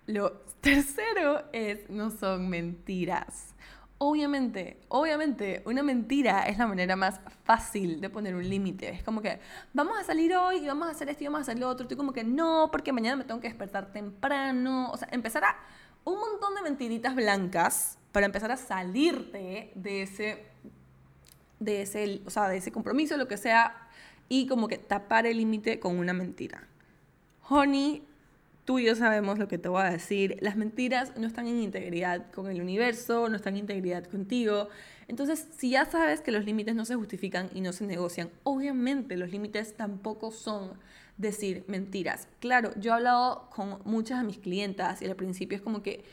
[0.07, 3.55] Lo tercero es, no son mentiras.
[3.99, 8.89] Obviamente, obviamente, una mentira es la manera más fácil de poner un límite.
[8.89, 9.41] Es como que
[9.75, 11.85] vamos a salir hoy y vamos a hacer esto y vamos a hacer lo otro.
[11.85, 14.91] Estoy como que no, porque mañana me tengo que despertar temprano.
[14.91, 15.57] O sea, empezar a
[16.05, 20.47] un montón de mentiritas blancas para empezar a salirte de ese,
[21.61, 23.77] de ese, o sea, de ese compromiso, lo que sea,
[24.29, 26.67] y como que tapar el límite con una mentira.
[27.49, 28.03] Honey,
[28.65, 30.37] tú y yo sabemos lo que te voy a decir.
[30.41, 34.69] Las mentiras no están en integridad con el universo, no están en integridad contigo.
[35.09, 39.17] Entonces, si ya sabes que los límites no se justifican y no se negocian, obviamente
[39.17, 40.75] los límites tampoco son
[41.21, 42.29] decir mentiras.
[42.39, 46.05] Claro, yo he hablado con muchas de mis clientas y al principio es como que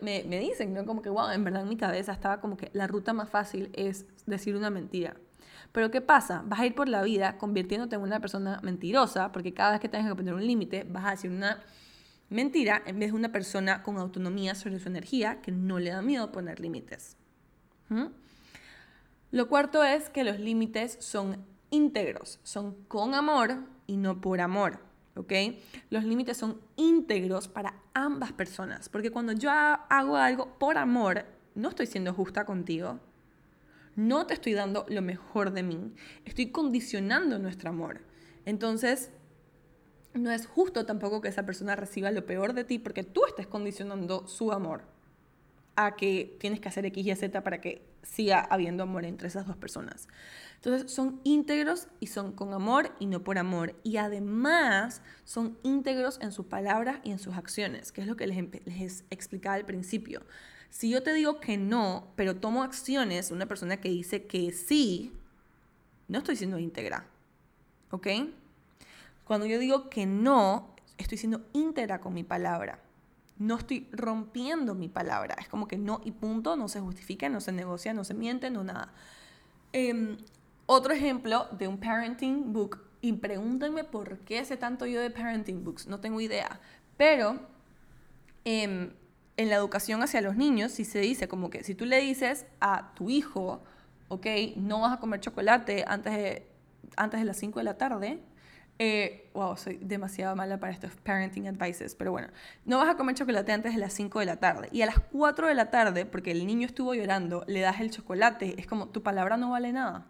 [0.00, 0.86] me, dicen, ¿no?
[0.86, 3.70] Como que, wow, en verdad en mi cabeza estaba como que la ruta más fácil
[3.72, 5.16] es decir una mentira.
[5.72, 6.44] Pero ¿qué pasa?
[6.46, 9.88] Vas a ir por la vida convirtiéndote en una persona mentirosa porque cada vez que
[9.88, 11.60] tengas que poner un límite vas a decir una
[12.28, 16.02] mentira en vez de una persona con autonomía sobre su energía que no le da
[16.02, 17.16] miedo poner límites.
[17.88, 18.06] ¿Mm?
[19.32, 24.80] Lo cuarto es que los límites son íntegros, son con amor y no por amor.
[25.16, 25.32] ¿ok?
[25.90, 31.68] Los límites son íntegros para ambas personas, porque cuando yo hago algo por amor, no
[31.68, 32.98] estoy siendo justa contigo,
[33.94, 35.92] no te estoy dando lo mejor de mí,
[36.24, 38.00] estoy condicionando nuestro amor.
[38.46, 39.10] Entonces,
[40.14, 43.46] no es justo tampoco que esa persona reciba lo peor de ti porque tú estés
[43.46, 44.82] condicionando su amor
[45.76, 49.46] a que tienes que hacer X y Z para que siga habiendo amor entre esas
[49.46, 50.08] dos personas.
[50.56, 53.74] Entonces son íntegros y son con amor y no por amor.
[53.82, 58.26] Y además son íntegros en sus palabras y en sus acciones, que es lo que
[58.26, 60.22] les, les explicaba al principio.
[60.70, 65.12] Si yo te digo que no, pero tomo acciones, una persona que dice que sí,
[66.08, 67.06] no estoy siendo íntegra.
[67.90, 68.06] ¿Ok?
[69.24, 72.78] Cuando yo digo que no, estoy siendo íntegra con mi palabra.
[73.38, 75.36] No estoy rompiendo mi palabra.
[75.38, 78.50] Es como que no y punto, no se justifica, no se negocia, no se miente,
[78.50, 78.92] no nada.
[79.72, 80.18] Em,
[80.66, 85.64] otro ejemplo de un parenting book, y pregúntenme por qué sé tanto yo de parenting
[85.64, 86.60] books, no tengo idea,
[86.96, 87.40] pero
[88.44, 88.92] em,
[89.36, 92.46] en la educación hacia los niños, si se dice como que si tú le dices
[92.60, 93.62] a tu hijo,
[94.08, 96.46] ok, no vas a comer chocolate antes de,
[96.96, 98.20] antes de las 5 de la tarde,
[98.84, 102.26] eh, wow, soy demasiado mala para estos parenting advices, pero bueno,
[102.64, 104.68] no vas a comer chocolate antes de las 5 de la tarde.
[104.72, 107.92] Y a las 4 de la tarde, porque el niño estuvo llorando, le das el
[107.92, 110.08] chocolate, es como tu palabra no vale nada.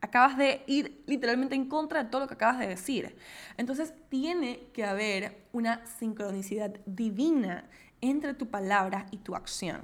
[0.00, 3.16] Acabas de ir literalmente en contra de todo lo que acabas de decir.
[3.56, 7.64] Entonces tiene que haber una sincronicidad divina
[8.08, 9.82] entre tu palabra y tu acción.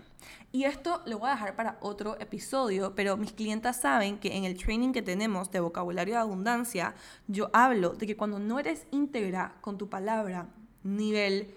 [0.53, 4.45] Y esto lo voy a dejar para otro episodio, pero mis clientas saben que en
[4.45, 6.95] el training que tenemos de vocabulario de abundancia,
[7.27, 10.49] yo hablo de que cuando no eres íntegra con tu palabra,
[10.83, 11.55] nivel,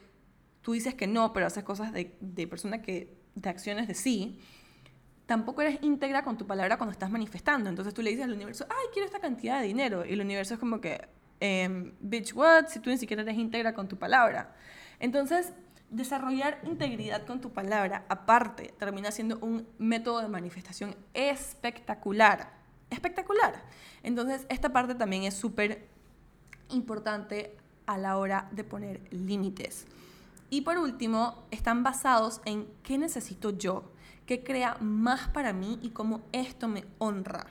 [0.61, 4.39] tú dices que no, pero haces cosas de, de persona que, de acciones de sí,
[5.25, 7.69] tampoco eres íntegra con tu palabra cuando estás manifestando.
[7.69, 10.05] Entonces tú le dices al universo, ay, quiero esta cantidad de dinero.
[10.05, 11.07] Y el universo es como que,
[11.39, 12.67] em, bitch, what?
[12.67, 14.55] Si tú ni siquiera eres íntegra con tu palabra.
[14.99, 15.53] Entonces,
[15.89, 22.53] desarrollar integridad con tu palabra, aparte, termina siendo un método de manifestación espectacular.
[22.89, 23.63] Espectacular.
[24.03, 25.87] Entonces, esta parte también es súper
[26.69, 29.85] importante a la hora de poner límites.
[30.49, 33.91] Y por último, están basados en qué necesito yo,
[34.25, 37.47] qué crea más para mí y cómo esto me honra.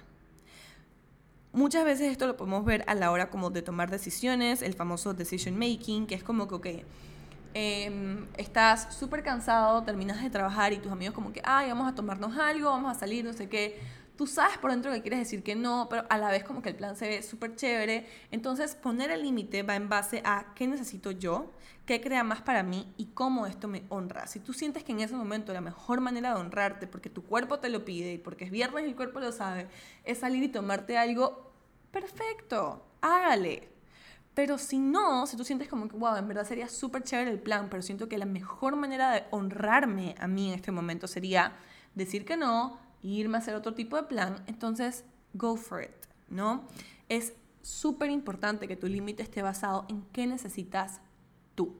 [1.53, 5.15] Muchas veces esto lo podemos ver a la hora como de tomar decisiones, el famoso
[5.15, 6.85] decision making, que es como que,
[7.57, 11.95] Em, estás súper cansado, terminas de trabajar y tus amigos como que, ay, vamos a
[11.95, 13.79] tomarnos algo, vamos a salir, no sé qué.
[14.17, 16.71] Tú sabes por dentro que quieres decir que no, pero a la vez como que
[16.71, 18.09] el plan se ve súper chévere.
[18.33, 21.53] Entonces poner el límite va en base a qué necesito yo,
[21.87, 24.27] qué crea más para mí y cómo esto me honra.
[24.27, 27.61] Si tú sientes que en ese momento la mejor manera de honrarte, porque tu cuerpo
[27.61, 29.69] te lo pide y porque es viernes y el cuerpo lo sabe,
[30.05, 31.53] es salir y tomarte algo,
[31.93, 33.74] perfecto, hágale
[34.35, 37.39] pero si no, si tú sientes como que, wow, en verdad sería súper chévere el
[37.39, 41.53] plan, pero siento que la mejor manera de honrarme a mí en este momento sería
[41.95, 45.91] decir que no, irme a hacer otro tipo de plan, entonces go for it,
[46.29, 46.65] ¿no?
[47.09, 51.01] Es súper importante que tu límite esté basado en qué necesitas
[51.55, 51.77] tú.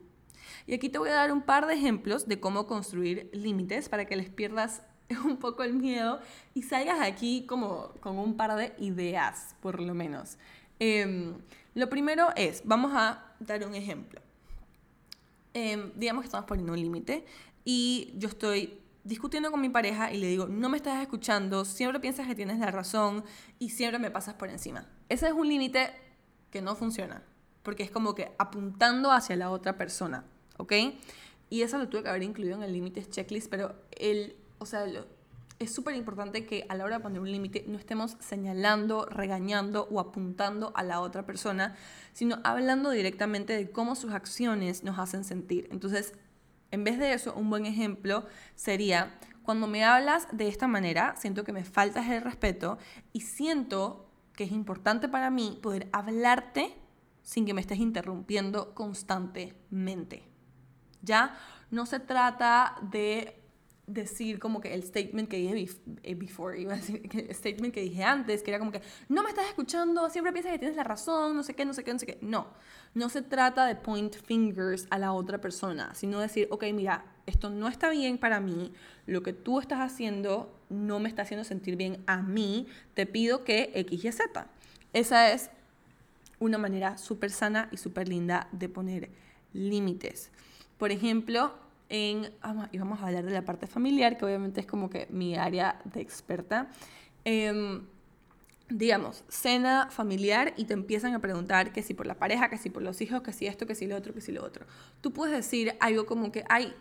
[0.65, 4.05] Y aquí te voy a dar un par de ejemplos de cómo construir límites para
[4.05, 4.81] que les pierdas
[5.25, 6.19] un poco el miedo
[6.53, 10.37] y salgas aquí como con un par de ideas, por lo menos.
[10.79, 11.35] Em,
[11.75, 14.21] lo primero es, vamos a dar un ejemplo.
[15.53, 17.25] Em, digamos que estamos poniendo un límite
[17.63, 21.99] y yo estoy discutiendo con mi pareja y le digo, no me estás escuchando, siempre
[21.99, 23.23] piensas que tienes la razón
[23.59, 24.87] y siempre me pasas por encima.
[25.09, 25.91] Ese es un límite
[26.49, 27.23] que no funciona,
[27.61, 30.25] porque es como que apuntando hacia la otra persona,
[30.57, 30.73] ¿ok?
[31.49, 34.85] Y eso lo tuve que haber incluido en el límite checklist, pero el, o sea,
[35.59, 39.87] es súper importante que a la hora de poner un límite no estemos señalando, regañando
[39.89, 41.75] o apuntando a la otra persona,
[42.13, 45.67] sino hablando directamente de cómo sus acciones nos hacen sentir.
[45.71, 46.13] Entonces,
[46.71, 48.25] en vez de eso, un buen ejemplo
[48.55, 52.77] sería, cuando me hablas de esta manera, siento que me faltas el respeto
[53.13, 56.75] y siento que es importante para mí poder hablarte
[57.21, 60.27] sin que me estés interrumpiendo constantemente.
[61.01, 61.37] ¿Ya?
[61.71, 63.44] No se trata de
[63.87, 65.69] decir como que el statement que dije
[66.03, 66.57] eh, before,
[67.31, 70.59] statement que dije antes, que era como que no me estás escuchando, siempre piensas que
[70.59, 72.17] tienes la razón, no sé qué, no sé qué, no sé qué.
[72.21, 72.47] No,
[72.93, 77.49] no se trata de point fingers a la otra persona, sino decir, ok, mira, esto
[77.49, 78.71] no está bien para mí,
[79.05, 83.43] lo que tú estás haciendo no me está haciendo sentir bien a mí, te pido
[83.43, 84.47] que X y Z.
[84.93, 85.49] Esa es
[86.39, 89.09] una manera súper sana y súper linda de poner
[89.53, 90.31] límites.
[90.77, 91.53] Por ejemplo,
[91.89, 92.31] en,
[92.71, 95.79] y vamos a hablar de la parte familiar, que obviamente es como que mi área
[95.85, 96.69] de experta.
[97.23, 97.85] Em,
[98.69, 102.69] digamos, cena familiar y te empiezan a preguntar que si por la pareja, que si
[102.69, 104.65] por los hijos, que si esto, que si lo otro, que si lo otro.
[105.01, 106.73] Tú puedes decir algo como que, ay,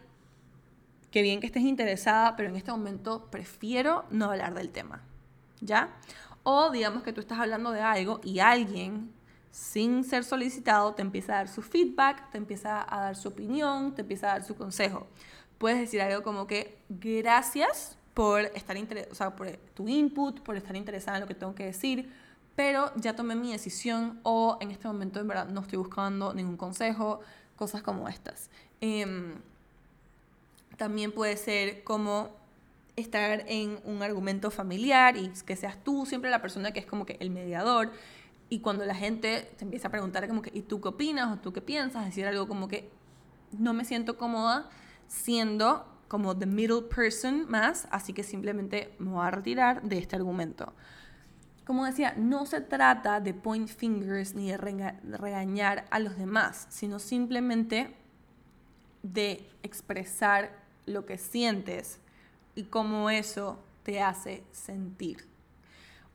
[1.10, 5.02] qué bien que estés interesada, pero en este momento prefiero no hablar del tema.
[5.60, 5.94] ¿Ya?
[6.42, 9.12] O digamos que tú estás hablando de algo y alguien
[9.54, 13.94] sin ser solicitado, te empieza a dar su feedback, te empieza a dar su opinión,
[13.94, 15.06] te empieza a dar su consejo.
[15.58, 21.18] Puedes decir algo como que gracias por estar o por tu input, por estar interesada
[21.18, 22.12] en lo que tengo que decir,
[22.56, 26.56] pero ya tomé mi decisión o en este momento en verdad no estoy buscando ningún
[26.56, 27.20] consejo,
[27.54, 28.50] cosas como estas.
[28.80, 29.36] Em,
[30.76, 32.30] también puede ser como
[32.96, 37.06] estar en un argumento familiar y que seas tú siempre la persona que es como
[37.06, 37.92] que el mediador
[38.54, 41.36] y cuando la gente te empieza a preguntar como que, ¿y tú qué opinas?
[41.36, 42.04] ¿O tú qué piensas?
[42.04, 42.88] Decir algo como que
[43.50, 44.70] no me siento cómoda
[45.08, 50.14] siendo como the middle person más, así que simplemente me voy a retirar de este
[50.14, 50.72] argumento.
[51.66, 57.00] Como decía, no se trata de point fingers ni de regañar a los demás, sino
[57.00, 57.96] simplemente
[59.02, 61.98] de expresar lo que sientes
[62.54, 65.33] y cómo eso te hace sentir.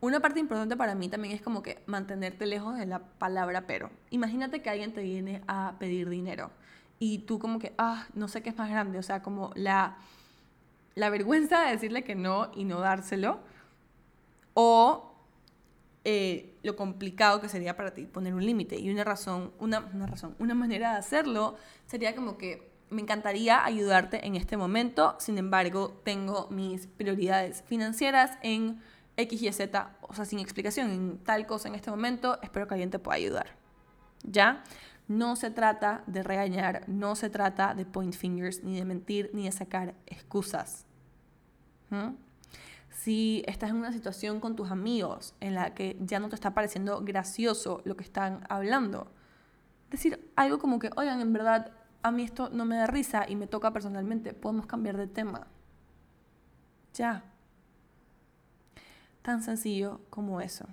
[0.01, 3.89] Una parte importante para mí también es como que mantenerte lejos de la palabra pero.
[4.11, 6.51] Imagínate que alguien te viene a pedir dinero
[6.99, 9.97] y tú como que, ah, no sé qué es más grande, o sea, como la,
[10.95, 13.39] la vergüenza de decirle que no y no dárselo,
[14.53, 15.15] o
[16.03, 18.77] eh, lo complicado que sería para ti poner un límite.
[18.77, 21.55] Y una razón, una, una razón, una manera de hacerlo
[21.87, 28.31] sería como que me encantaría ayudarte en este momento, sin embargo, tengo mis prioridades financieras
[28.41, 28.81] en
[29.19, 32.75] X, Y, Z, o sea, sin explicación, en tal cosa en este momento, espero que
[32.75, 33.47] alguien te pueda ayudar.
[34.23, 34.63] ¿Ya?
[35.07, 39.45] No se trata de regañar, no se trata de point fingers, ni de mentir, ni
[39.45, 40.85] de sacar excusas.
[41.89, 42.11] ¿Mm?
[42.89, 46.53] Si estás en una situación con tus amigos en la que ya no te está
[46.53, 49.11] pareciendo gracioso lo que están hablando,
[49.89, 51.71] decir algo como que, oigan, en verdad,
[52.03, 55.47] a mí esto no me da risa y me toca personalmente, podemos cambiar de tema.
[56.93, 57.23] Ya.
[59.29, 60.65] Tan sencillo como eso.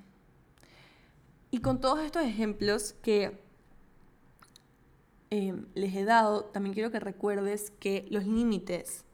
[1.50, 3.38] Y con todos estos ejemplos que
[5.28, 9.04] em, les he dado, también quiero que recuerdes que los límites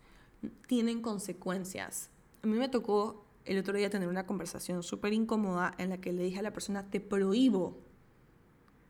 [0.69, 2.09] tienen consecuencias.
[2.45, 6.13] A mí me tocó el otro día tener una conversación súper incómoda en la que
[6.13, 7.77] le dije a la persona, te prohíbo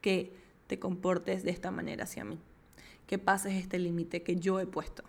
[0.03, 0.36] que
[0.66, 2.38] te comportes de esta manera hacia mí,
[3.07, 5.03] que pases este límite que yo he puesto.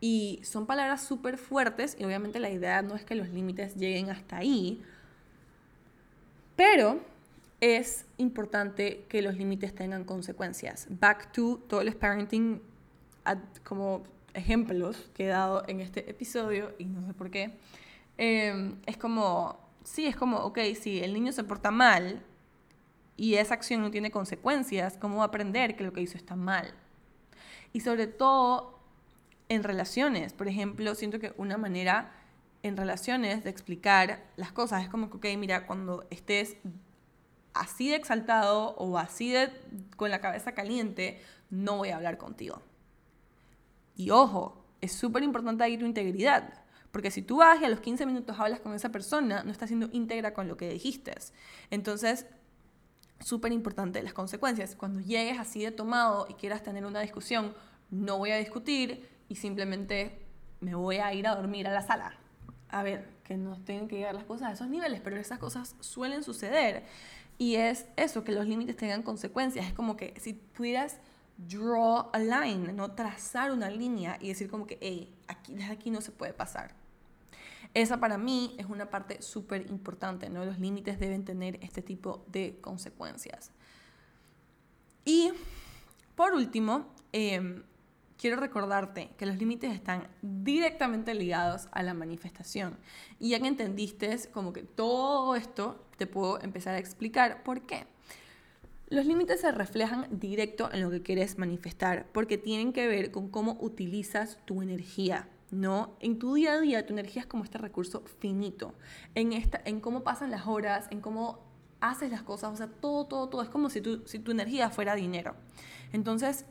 [0.00, 4.08] Y son palabras súper fuertes y obviamente la idea no es que los límites lleguen
[4.10, 4.82] hasta ahí,
[6.56, 7.00] pero
[7.60, 10.86] es importante que los límites tengan consecuencias.
[10.88, 12.62] Back to todo el parenting
[13.64, 14.02] como
[14.34, 17.58] ejemplos que he dado en este episodio y no sé por qué.
[18.16, 22.22] Em, es como, sí, es como, ok, si el niño se porta mal
[23.16, 26.36] y esa acción no tiene consecuencias, ¿cómo va a aprender que lo que hizo está
[26.36, 26.72] mal?
[27.72, 28.79] Y sobre todo
[29.50, 30.32] en relaciones.
[30.32, 32.12] Por ejemplo, siento que una manera
[32.62, 36.56] en relaciones de explicar las cosas es como que, ok, mira, cuando estés
[37.52, 39.50] así de exaltado o así de
[39.96, 41.20] con la cabeza caliente,
[41.50, 42.62] no voy a hablar contigo.
[43.96, 46.54] Y ojo, es súper importante ahí tu integridad.
[46.92, 49.68] Porque si tú vas y a los 15 minutos hablas con esa persona, no estás
[49.68, 51.12] siendo íntegra con lo que dijiste.
[51.70, 52.26] Entonces,
[53.18, 54.76] súper importante las consecuencias.
[54.76, 57.54] Cuando llegues así de tomado y quieras tener una discusión,
[57.90, 60.18] no voy a discutir, y simplemente
[60.60, 62.18] me voy a ir a dormir a la sala.
[62.68, 65.76] A ver, que no tengan que llegar las cosas a esos niveles, pero esas cosas
[65.78, 66.82] suelen suceder.
[67.38, 69.66] Y es eso, que los límites tengan consecuencias.
[69.66, 70.98] Es como que si pudieras
[71.38, 75.90] draw a line, no trazar una línea y decir como que, hey, aquí, desde aquí
[75.90, 76.74] no se puede pasar.
[77.72, 80.44] Esa para mí es una parte súper importante, ¿no?
[80.44, 83.52] Los límites deben tener este tipo de consecuencias.
[85.04, 85.30] Y
[86.16, 87.62] por último, em,
[88.20, 92.76] quiero recordarte que los límites están directamente ligados a la manifestación.
[93.18, 97.86] Y ya que entendiste como que todo esto, te puedo empezar a explicar por qué.
[98.90, 103.30] Los límites se reflejan directo en lo que quieres manifestar, porque tienen que ver con
[103.30, 105.26] cómo utilizas tu energía.
[105.50, 105.96] ¿no?
[106.00, 108.74] En tu día a día tu energía es como este recurso finito,
[109.14, 111.40] en, esta, en cómo pasan las horas, en cómo
[111.80, 114.68] haces las cosas, o sea, todo, todo, todo, es como si tu, si tu energía
[114.68, 115.34] fuera dinero.
[115.92, 116.44] Entonces,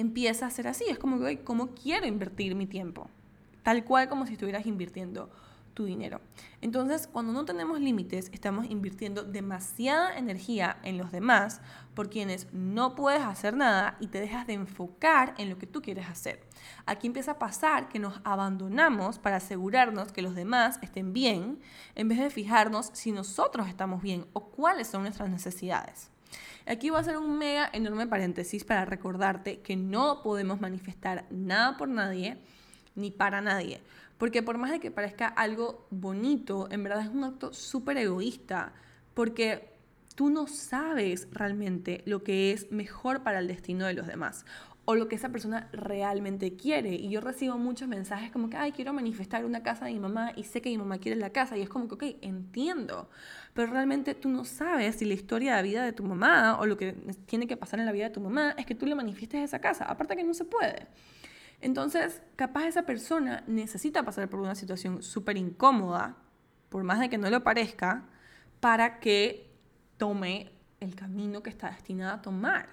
[0.00, 3.08] empieza a ser así, es como que, ¿cómo quiero invertir mi tiempo?
[3.62, 5.30] Tal cual como si estuvieras invirtiendo
[5.74, 6.20] tu dinero.
[6.60, 11.60] Entonces, cuando no tenemos límites, estamos invirtiendo demasiada energía en los demás
[11.94, 15.80] por quienes no puedes hacer nada y te dejas de enfocar en lo que tú
[15.80, 16.40] quieres hacer.
[16.86, 21.60] Aquí empieza a pasar que nos abandonamos para asegurarnos que los demás estén bien
[21.94, 26.10] en vez de fijarnos si nosotros estamos bien o cuáles son nuestras necesidades.
[26.66, 31.76] Aquí voy a hacer un mega enorme paréntesis para recordarte que no podemos manifestar nada
[31.76, 32.38] por nadie
[32.94, 33.80] ni para nadie.
[34.18, 38.72] Porque por más de que parezca algo bonito, en verdad es un acto súper egoísta.
[39.14, 39.70] Porque
[40.14, 44.44] tú no sabes realmente lo que es mejor para el destino de los demás
[44.90, 46.92] o lo que esa persona realmente quiere.
[46.92, 50.32] Y yo recibo muchos mensajes como que, ay, quiero manifestar una casa de mi mamá
[50.34, 51.56] y sé que mi mamá quiere la casa.
[51.56, 53.08] Y es como que, ok, entiendo.
[53.54, 56.76] Pero realmente tú no sabes si la historia de vida de tu mamá o lo
[56.76, 56.94] que
[57.26, 59.60] tiene que pasar en la vida de tu mamá es que tú le manifiestes esa
[59.60, 59.84] casa.
[59.84, 60.88] Aparte que no se puede.
[61.60, 66.16] Entonces, capaz esa persona necesita pasar por una situación súper incómoda,
[66.68, 68.08] por más de que no lo parezca,
[68.58, 69.52] para que
[69.98, 72.70] tome el camino que está destinado a tomar.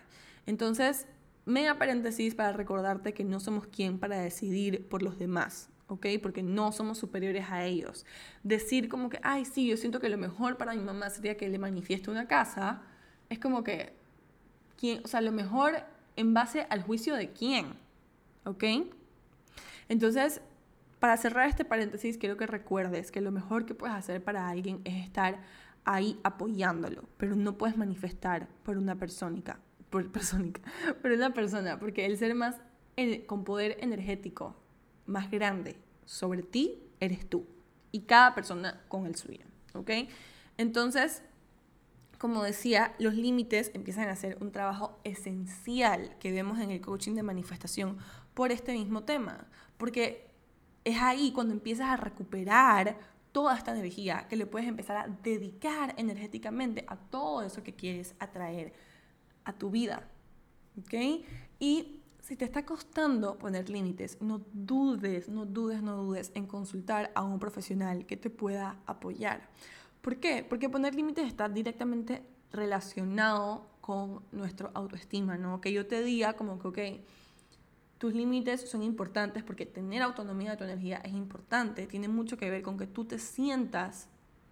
[0.47, 1.05] Entonces,
[1.47, 6.05] mega paréntesis para recordarte que no somos quien para decidir por los demás, ¿ok?
[6.21, 8.05] Porque no somos superiores a ellos.
[8.43, 11.49] Decir como que, ay, sí, yo siento que lo mejor para mi mamá sería que
[11.49, 12.83] le manifieste una casa,
[13.29, 13.93] es como que,
[14.77, 15.01] ¿quién?
[15.03, 15.83] o sea, lo mejor
[16.15, 17.87] en base al juicio de quién.
[18.47, 18.63] ¿ok?
[19.89, 20.41] Entonces,
[20.99, 24.81] para cerrar este paréntesis, quiero que recuerdes que lo mejor que puedes hacer para alguien
[24.83, 25.39] es estar
[25.85, 29.59] ahí apoyándolo, pero no puedes manifestar por una persónica,
[29.89, 30.61] por, persónica,
[31.01, 32.55] por una persona, porque el ser más
[33.27, 34.55] con poder energético
[35.05, 37.45] más grande sobre ti eres tú
[37.91, 39.91] y cada persona con el suyo, ¿ok?
[40.57, 41.21] Entonces,
[42.17, 47.13] como decía, los límites empiezan a ser un trabajo esencial que vemos en el coaching
[47.13, 47.97] de manifestación
[48.33, 50.27] por este mismo tema, porque
[50.83, 52.97] es ahí cuando empiezas a recuperar
[53.31, 58.15] toda esta energía que le puedes empezar a dedicar energéticamente a todo eso que quieres
[58.19, 58.73] atraer
[59.47, 60.07] a tu vida.
[60.77, 60.93] ¿Ok?
[61.59, 67.11] Y si te está costando poner límites, no dudes, no dudes, no dudes en consultar
[67.15, 69.49] a un profesional que te pueda apoyar.
[70.01, 70.45] ¿Por qué?
[70.47, 72.21] Porque poner límites está directamente
[72.51, 75.61] relacionado con nuestro autoestima, ¿no?
[75.61, 76.79] Que yo te diga como que, ok,
[77.97, 82.49] tus límites son importantes porque tener autonomía de tu energía es importante, tiene mucho que
[82.49, 84.09] ver con que tú te sientas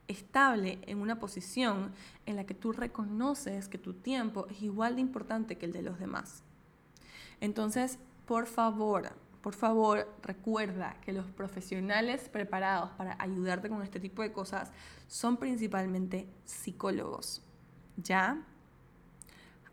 [0.07, 1.93] estable en una posición
[2.25, 5.81] en la que tú reconoces que tu tiempo es igual de importante que el de
[5.81, 6.43] los demás.
[7.41, 9.11] Entonces, por favor,
[9.45, 14.71] por favor, recuerda que los profesionales preparados para ayudarte con este tipo de cosas
[15.07, 17.43] son principalmente psicólogos.
[17.97, 18.43] ¿Ya?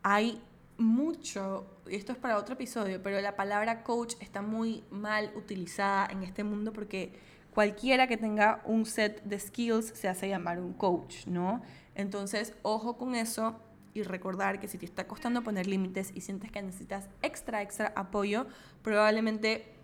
[0.03, 0.43] Hay
[0.76, 6.07] mucho, y esto es para otro episodio, pero la palabra coach está muy mal utilizada
[6.07, 7.18] en este mundo porque
[7.55, 11.62] cualquiera que tenga un set de skills se hace llamar un coach, ¿no?
[11.94, 13.61] Entonces, ojo con eso
[13.94, 17.92] y recordar que si te está costando poner límites y sientes que necesitas extra, extra
[17.94, 18.46] apoyo,
[18.82, 19.74] probablemente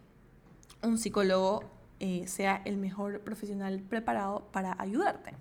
[0.82, 1.62] un psicólogo
[2.00, 5.32] eh, sea el mejor profesional preparado para ayudarte.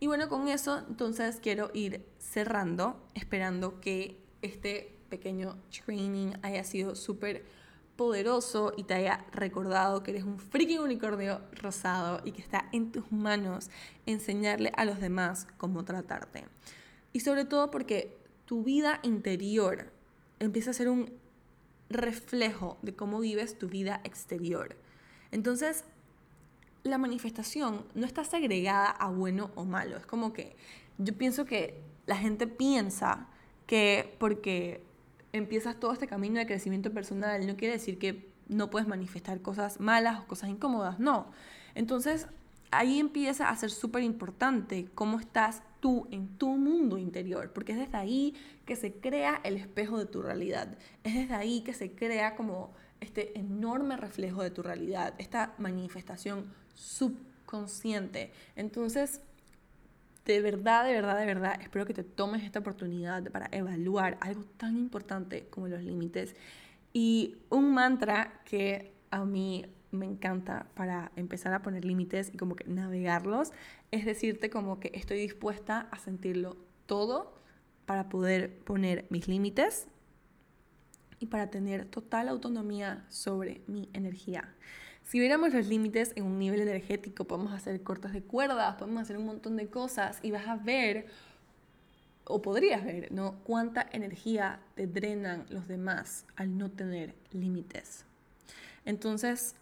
[0.00, 6.94] Y bueno, con eso entonces quiero ir cerrando, esperando que este pequeño training haya sido
[6.94, 7.44] súper
[7.98, 12.92] poderoso y te haya recordado que eres un freaking unicornio rosado y que está en
[12.92, 13.70] tus manos
[14.06, 16.44] enseñarle a los demás cómo tratarte.
[17.12, 19.90] Y sobre todo porque tu vida interior
[20.38, 21.10] empieza a ser un
[21.90, 24.76] reflejo de cómo vives tu vida exterior.
[25.32, 25.82] Entonces,
[26.84, 29.96] la manifestación no está segregada a bueno o malo.
[29.96, 30.54] Es como que
[30.98, 33.26] yo pienso que la gente piensa
[33.66, 34.84] que porque
[35.32, 39.78] empiezas todo este camino de crecimiento personal no quiere decir que no puedes manifestar cosas
[39.80, 40.98] malas o cosas incómodas.
[40.98, 41.30] No.
[41.74, 42.26] Entonces,
[42.70, 47.78] ahí empieza a ser súper importante cómo estás tú en tu mundo interior, porque es
[47.78, 51.92] desde ahí que se crea el espejo de tu realidad, es desde ahí que se
[51.92, 58.32] crea como este enorme reflejo de tu realidad, esta manifestación subconsciente.
[58.56, 59.20] Entonces,
[60.28, 64.44] de verdad, de verdad, de verdad, espero que te tomes esta oportunidad para evaluar algo
[64.58, 66.36] tan importante como los límites.
[66.92, 72.56] Y un mantra que a mí me encanta para empezar a poner límites y como
[72.56, 73.52] que navegarlos
[73.90, 77.34] es decirte como que estoy dispuesta a sentirlo todo
[77.86, 79.86] para poder poner mis límites
[81.20, 84.54] y para tener total autonomía sobre mi energía.
[85.08, 89.16] Si viéramos los límites en un nivel energético, podemos hacer cortes de cuerdas, podemos hacer
[89.16, 91.06] un montón de cosas y vas a ver,
[92.24, 93.36] o podrías ver, ¿no?
[93.42, 98.04] Cuánta energía te drenan los demás al no tener límites.
[98.84, 99.54] Entonces,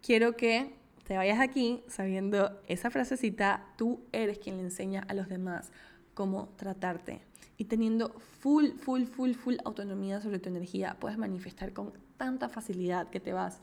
[0.00, 0.72] quiero que
[1.06, 5.68] te vayas aquí sabiendo esa frasecita, tú eres quien le enseña a los demás
[6.14, 7.20] cómo tratarte.
[7.58, 13.10] Y teniendo full, full, full, full autonomía sobre tu energía, puedes manifestar con tanta facilidad
[13.10, 13.60] que te vas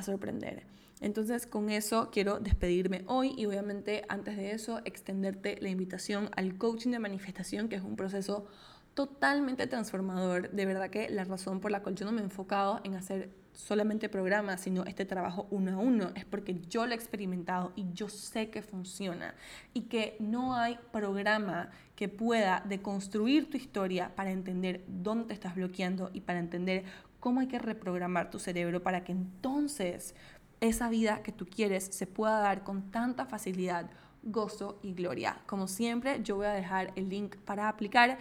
[0.00, 0.62] sorprender.
[1.02, 6.56] Entonces con eso quiero despedirme hoy y obviamente antes de eso extenderte la invitación al
[6.56, 8.46] coaching de manifestación, que es un proceso
[8.94, 10.50] totalmente transformador.
[10.50, 13.30] De verdad que la razón por la cual yo no me he enfocado en hacer
[13.52, 17.92] solamente programas, sino este trabajo uno a uno, es porque yo lo he experimentado y
[17.92, 19.34] yo sé que funciona
[19.74, 25.54] y que no hay programa que pueda deconstruir tu historia para entender dónde te estás
[25.54, 26.84] bloqueando y para entender
[27.22, 30.16] cómo hay que reprogramar tu cerebro para que entonces
[30.60, 33.88] esa vida que tú quieres se pueda dar con tanta facilidad,
[34.24, 35.38] gozo y gloria.
[35.46, 38.18] Como siempre, yo voy a dejar el link para aplicar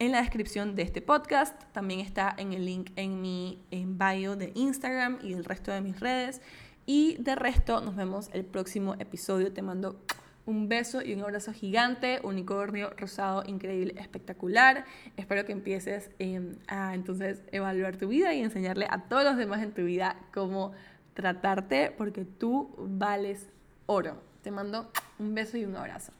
[0.00, 1.54] en la descripción de este podcast.
[1.70, 5.80] También está en el link en mi en bio de Instagram y el resto de
[5.80, 6.40] mis redes.
[6.84, 9.52] Y de resto, nos vemos el próximo episodio.
[9.52, 10.00] Te mando
[10.46, 14.84] un beso y un abrazo gigante, unicornio rosado, increíble, espectacular.
[15.16, 19.62] Espero que empieces em, a entonces evaluar tu vida y enseñarle a todos los demás
[19.62, 20.72] en tu vida cómo
[21.14, 23.48] tratarte, porque tú vales
[23.86, 24.16] oro.
[24.42, 26.12] Te mando un beso y un abrazo.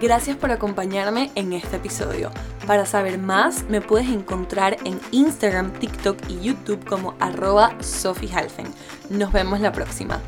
[0.00, 2.30] Gracias por acompañarme en este episodio.
[2.66, 8.30] Para saber más, me puedes encontrar en Instagram, TikTok y YouTube como arroba Sophie
[9.10, 10.22] Nos vemos la próxima.